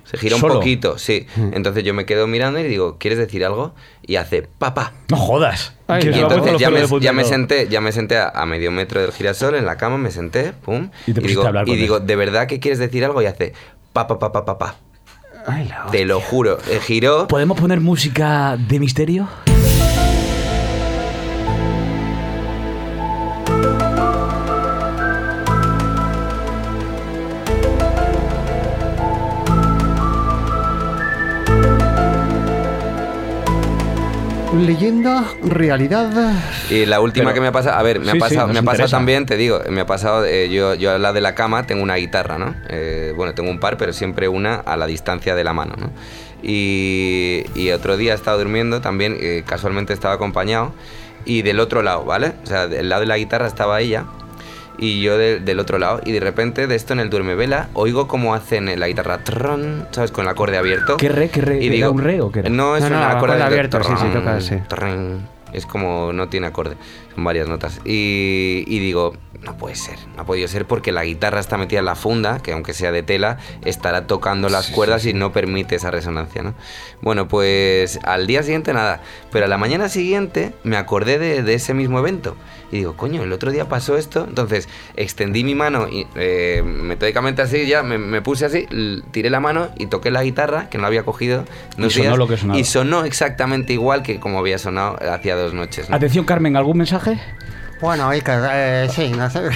[0.04, 0.54] Se gira un ¿Solo?
[0.54, 1.26] poquito, sí.
[1.52, 3.74] Entonces yo me quedo mirando y digo, ¿quieres decir algo?
[4.02, 4.92] Y hace, papá.
[5.08, 5.74] No jodas.
[5.86, 8.72] Ay, Y entonces ya me, ya y me senté, ya me senté a, a medio
[8.72, 10.90] metro del girasol en la cama, me senté, pum.
[11.06, 12.00] Y te digo, a hablar con y digo.
[12.00, 13.22] ¿de verdad que quieres decir algo?
[13.22, 13.52] Y hace,
[13.92, 14.76] papá, papá, papá.
[15.46, 16.58] Ay, la Te lo juro.
[16.68, 17.28] Eh, giró.
[17.28, 19.28] ¿Podemos poner música de misterio?
[34.60, 36.32] Leyenda, realidad.
[36.70, 38.52] Y la última Pero- que me ha pasado, a ver, me Sí, ha pasado, nos
[38.54, 38.96] me ha pasado interesa.
[38.96, 41.82] también, te digo, me ha pasado, eh, yo, yo al lado de la cama tengo
[41.82, 42.54] una guitarra, ¿no?
[42.68, 45.90] Eh, bueno, tengo un par, pero siempre una a la distancia de la mano, ¿no?
[46.42, 50.72] Y, y otro día he estado durmiendo también, eh, casualmente estaba acompañado,
[51.24, 52.32] y del otro lado, ¿vale?
[52.42, 54.04] O sea, del lado de la guitarra estaba ella,
[54.78, 57.68] y yo de- del otro lado, y de repente de esto en el duerme vela,
[57.74, 60.10] oigo cómo hacen en la guitarra, trrrón, ¿sabes?
[60.10, 60.96] Con el acorde abierto.
[60.96, 61.28] ¿Qué re?
[61.28, 61.58] ¿Qué re?
[61.62, 62.48] Y ¿Era digo, un re o qué era?
[62.50, 65.28] No, es un acorde abierto, sí, sí, toca, trrrón.
[65.52, 66.76] Es como no tiene acorde,
[67.14, 67.80] son varias notas.
[67.84, 71.78] Y, y digo, no puede ser, no ha podido ser porque la guitarra está metida
[71.78, 75.76] en la funda, que aunque sea de tela, estará tocando las cuerdas y no permite
[75.76, 76.54] esa resonancia, ¿no?
[77.00, 79.00] Bueno, pues al día siguiente nada,
[79.32, 82.36] pero a la mañana siguiente me acordé de, de ese mismo evento.
[82.72, 87.42] Y digo, coño, el otro día pasó esto, entonces extendí mi mano y eh, metódicamente
[87.42, 88.68] así, ya me, me puse así,
[89.10, 91.44] tiré la mano y toqué la guitarra, que no había cogido.
[91.78, 92.60] unos sonó días, lo que sonaba.
[92.60, 95.88] Y sonó exactamente igual que como había sonado hacía dos noches.
[95.90, 95.96] ¿no?
[95.96, 97.18] Atención, Carmen, ¿algún mensaje?
[97.80, 99.40] Bueno, Iker, eh, sí, no sé.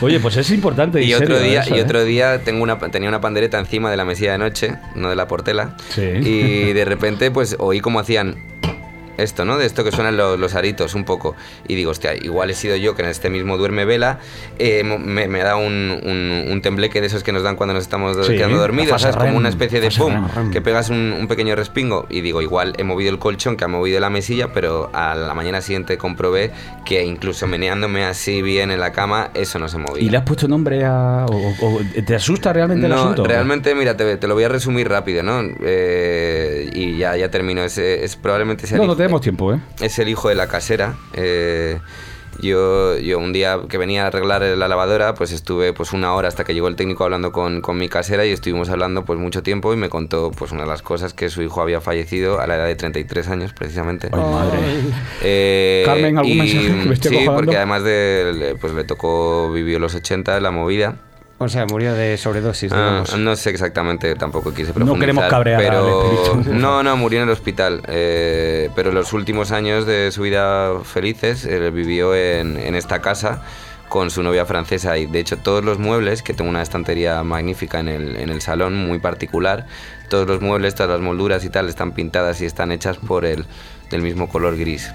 [0.00, 1.00] Oye, pues es importante.
[1.02, 1.82] Y otro día, eso, y ¿eh?
[1.82, 5.16] otro día tengo una, tenía una pandereta encima de la mesilla de noche, no de
[5.16, 5.76] la portela.
[5.90, 6.02] Sí.
[6.02, 8.36] Y de repente, pues oí como hacían
[9.16, 9.58] esto, ¿no?
[9.58, 11.34] De esto que suenan los, los aritos un poco.
[11.68, 14.18] Y digo, hostia, igual he sido yo que en este mismo duerme vela
[14.58, 17.82] eh, me, me da un, un, un tembleque de esos que nos dan cuando nos
[17.82, 19.16] estamos Sí, quedando dormidos, fase ¿sabes?
[19.16, 22.06] Como REM, una especie de pum, que pegas un, un pequeño respingo.
[22.10, 25.34] Y digo, igual he movido el colchón, que ha movido la mesilla, pero a la
[25.34, 26.50] mañana siguiente comprobé
[26.84, 30.02] que incluso meneándome así bien en la cama, eso no se movía.
[30.02, 31.26] ¿Y le has puesto nombre a.?
[31.28, 33.24] o- o- ¿Te asusta realmente el No, asunto?
[33.24, 35.40] realmente, mira, te, te lo voy a resumir rápido, ¿no?
[35.90, 37.62] Eh, y ya, ya termino.
[37.62, 39.60] Es, es probablemente sea No, no hijo- tenemos tiempo, ¿eh?
[39.80, 40.94] es el hijo de la casera.
[41.14, 41.78] eh,
[42.38, 46.28] yo, yo un día que venía a arreglar la lavadora, pues estuve pues una hora
[46.28, 49.42] hasta que llegó el técnico hablando con, con mi casera y estuvimos hablando pues mucho
[49.42, 52.46] tiempo y me contó pues una de las cosas que su hijo había fallecido a
[52.46, 54.10] la edad de 33 años precisamente.
[54.12, 54.58] Ay, madre.
[55.22, 59.50] Eh, Carmen, ¿algún y- mensaje que me esté Sí, porque además de, pues le tocó,
[59.50, 60.96] vivió los 80, la movida.
[61.38, 65.00] O sea, murió de sobredosis, Ah, no sé exactamente, tampoco quise No profundizar.
[65.00, 66.42] queremos cabrear pero.
[66.46, 67.82] No, no, murió en el hospital.
[67.88, 73.42] eh, pero los últimos años de su vida felices él vivió en, en esta casa
[73.90, 77.80] con su novia francesa y de hecho todos los muebles, que tengo una estantería magnífica
[77.80, 79.66] en el, en el salón, muy particular,
[80.08, 83.44] todos los muebles, todas las molduras y tal están pintadas y están hechas por el
[83.90, 84.90] del mismo color gris.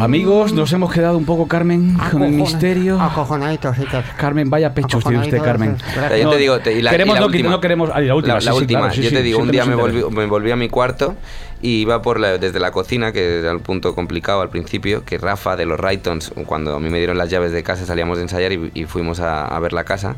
[0.00, 3.00] Amigos, nos hemos quedado un poco, Carmen, con el misterio.
[3.00, 3.76] Acojonaditos.
[4.16, 5.76] Carmen, vaya pechos tiene usted, Carmen.
[5.76, 7.90] O sea, yo te digo, te- y la, queremos y la no, última, no queremos.
[7.92, 8.80] ah, la última, La, sí, la sí, última.
[8.80, 10.16] claro, sí, yo sí, te digo, un día me volví, interesa.
[10.20, 11.14] me volví a mi cuarto
[11.60, 15.18] y iba por la- desde la cocina, que era el punto complicado al principio, que
[15.18, 18.24] Rafa de los Raytons, cuando a mí me dieron las llaves de casa, salíamos de
[18.24, 20.16] ensayar y, y fuimos a, a ver la casa.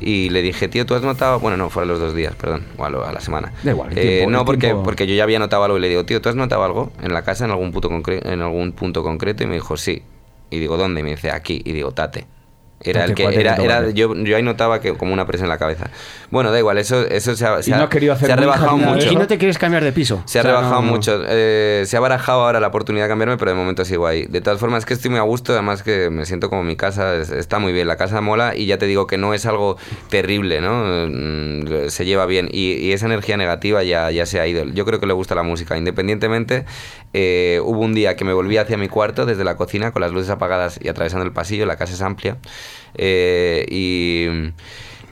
[0.00, 1.40] Y le dije, tío, ¿tú has notado?
[1.40, 3.52] Bueno, no, fueron los dos días, perdón, o a, lo- a la semana.
[3.62, 5.78] Da igual, el Eh, tiempo- no, el porque, tiempo- porque yo ya había notado algo
[5.78, 8.20] y le digo, tío, ¿tú has notado algo en la casa en algún, punto concre-
[8.30, 9.42] en algún punto concreto?
[9.42, 10.02] Y me dijo, sí.
[10.50, 11.00] Y digo, ¿dónde?
[11.00, 11.62] Y me dice, aquí.
[11.64, 12.26] Y digo, tate.
[12.80, 15.56] Era el que era, era yo, yo ahí notaba que como una presa en la
[15.58, 15.90] cabeza.
[16.30, 18.36] Bueno, da igual, eso, eso se ha, se no ha- has querido hacer se ha
[18.36, 19.10] rebajado mucho.
[19.10, 20.22] Y no te quieres cambiar de piso.
[20.26, 21.22] Se ha O sea, rebajado no- mucho.
[21.26, 24.26] Eh, se ha barajado ahora la oportunidad de cambiarme, pero de momento sigo ahí.
[24.26, 25.52] De todas formas, es que estoy muy a gusto.
[25.54, 27.16] Además, que me siento como mi casa.
[27.16, 27.88] es- está muy bien.
[27.88, 29.78] La casa mola y ya te digo que no es algo
[30.10, 31.06] terrible, ¿no?
[31.08, 32.48] Mm, Se lleva bien.
[32.52, 34.64] Y, y esa energía negativa ya, ya se ha ido.
[34.64, 35.76] Yo creo que le gusta la música.
[35.78, 36.66] Independientemente,
[37.14, 40.12] eh, hubo un día que me volví hacia mi cuarto desde la cocina con las
[40.12, 41.64] luces apagadas y atravesando el pasillo.
[41.66, 42.36] La casa es amplia.
[42.98, 44.52] Eh, y.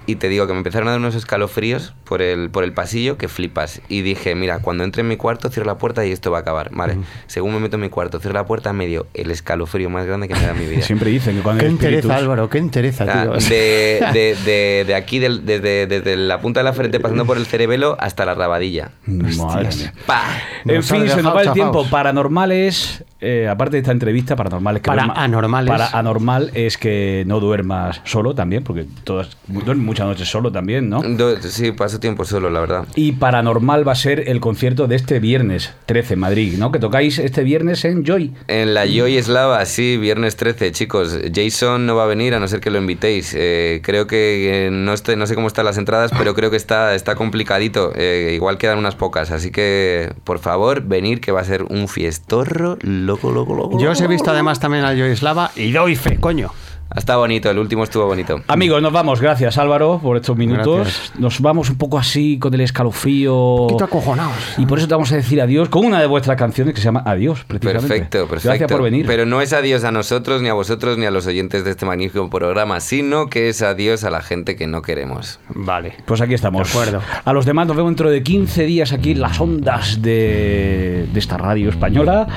[0.06, 3.16] Y te digo que me empezaron a dar unos escalofríos por el, por el pasillo
[3.16, 3.80] que flipas.
[3.88, 6.40] Y dije, mira, cuando entre en mi cuarto, cierro la puerta y esto va a
[6.42, 6.68] acabar.
[6.74, 6.98] Vale.
[7.26, 10.34] Según me meto en mi cuarto, cierro la puerta, medio el escalofrío más grande que
[10.34, 10.82] me da en mi vida.
[10.86, 15.20] Siempre dicen que cuando Qué espíritus- Álvaro, qué entereza, Ah, de, de, de, de aquí,
[15.20, 18.90] desde, desde la punta de la frente, pasando por el cerebelo hasta la rabadilla.
[19.06, 19.94] Madre mía.
[20.04, 20.22] ¡Pa!
[20.66, 21.88] En fin, se nos va el tiempo.
[21.88, 25.68] Paranormales, eh, aparte de esta entrevista, paranormal es que Para duerma- anormales.
[25.70, 30.88] Para anormal es que no duermas solo también, porque todas duermes muchas noches solo también,
[30.88, 31.02] ¿no?
[31.02, 32.84] Do- sí, paso tiempo solo, la verdad.
[32.94, 36.70] Y paranormal va a ser el concierto de este viernes 13 en Madrid, ¿no?
[36.72, 38.32] Que tocáis este viernes en Joy.
[38.48, 41.18] En la Joy Eslava, sí, viernes 13, chicos.
[41.34, 43.34] Jason no va a venir a no ser que lo invitéis.
[43.36, 46.56] Eh, creo que eh, no, esté- no sé cómo están las entradas, pero creo que
[46.56, 47.92] está, está complicadito.
[47.96, 51.88] Eh, igual quedan unas pocas, así que por favor, venir que va a ser un
[51.88, 53.78] fiestorro loco, loco, loco.
[53.78, 56.52] Yo os he visto además también a Yoislava y doy fe, coño.
[56.96, 58.40] Está bonito, el último estuvo bonito.
[58.46, 59.20] Amigos, nos vamos.
[59.20, 60.76] Gracias, Álvaro, por estos minutos.
[60.78, 61.12] Gracias.
[61.18, 63.34] Nos vamos un poco así con el escalofrío.
[63.36, 64.36] Un poquito acojonados.
[64.58, 66.84] Y por eso te vamos a decir adiós con una de vuestras canciones que se
[66.84, 67.88] llama Adiós, precisamente.
[67.88, 68.48] Perfecto, perfecto.
[68.48, 69.06] Gracias por venir.
[69.06, 71.84] Pero no es adiós a nosotros, ni a vosotros, ni a los oyentes de este
[71.84, 75.40] magnífico programa, sino que es adiós a la gente que no queremos.
[75.48, 75.94] Vale.
[76.04, 76.72] Pues aquí estamos.
[76.72, 77.02] De acuerdo.
[77.24, 81.18] A los demás nos vemos dentro de 15 días aquí en las ondas de, de
[81.18, 82.28] esta radio española.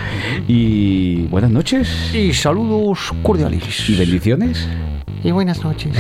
[0.48, 2.12] Y buenas noches.
[2.16, 3.88] Y saludos cordiales.
[3.88, 4.47] Y bendiciones.
[5.24, 5.94] Y buenas noches.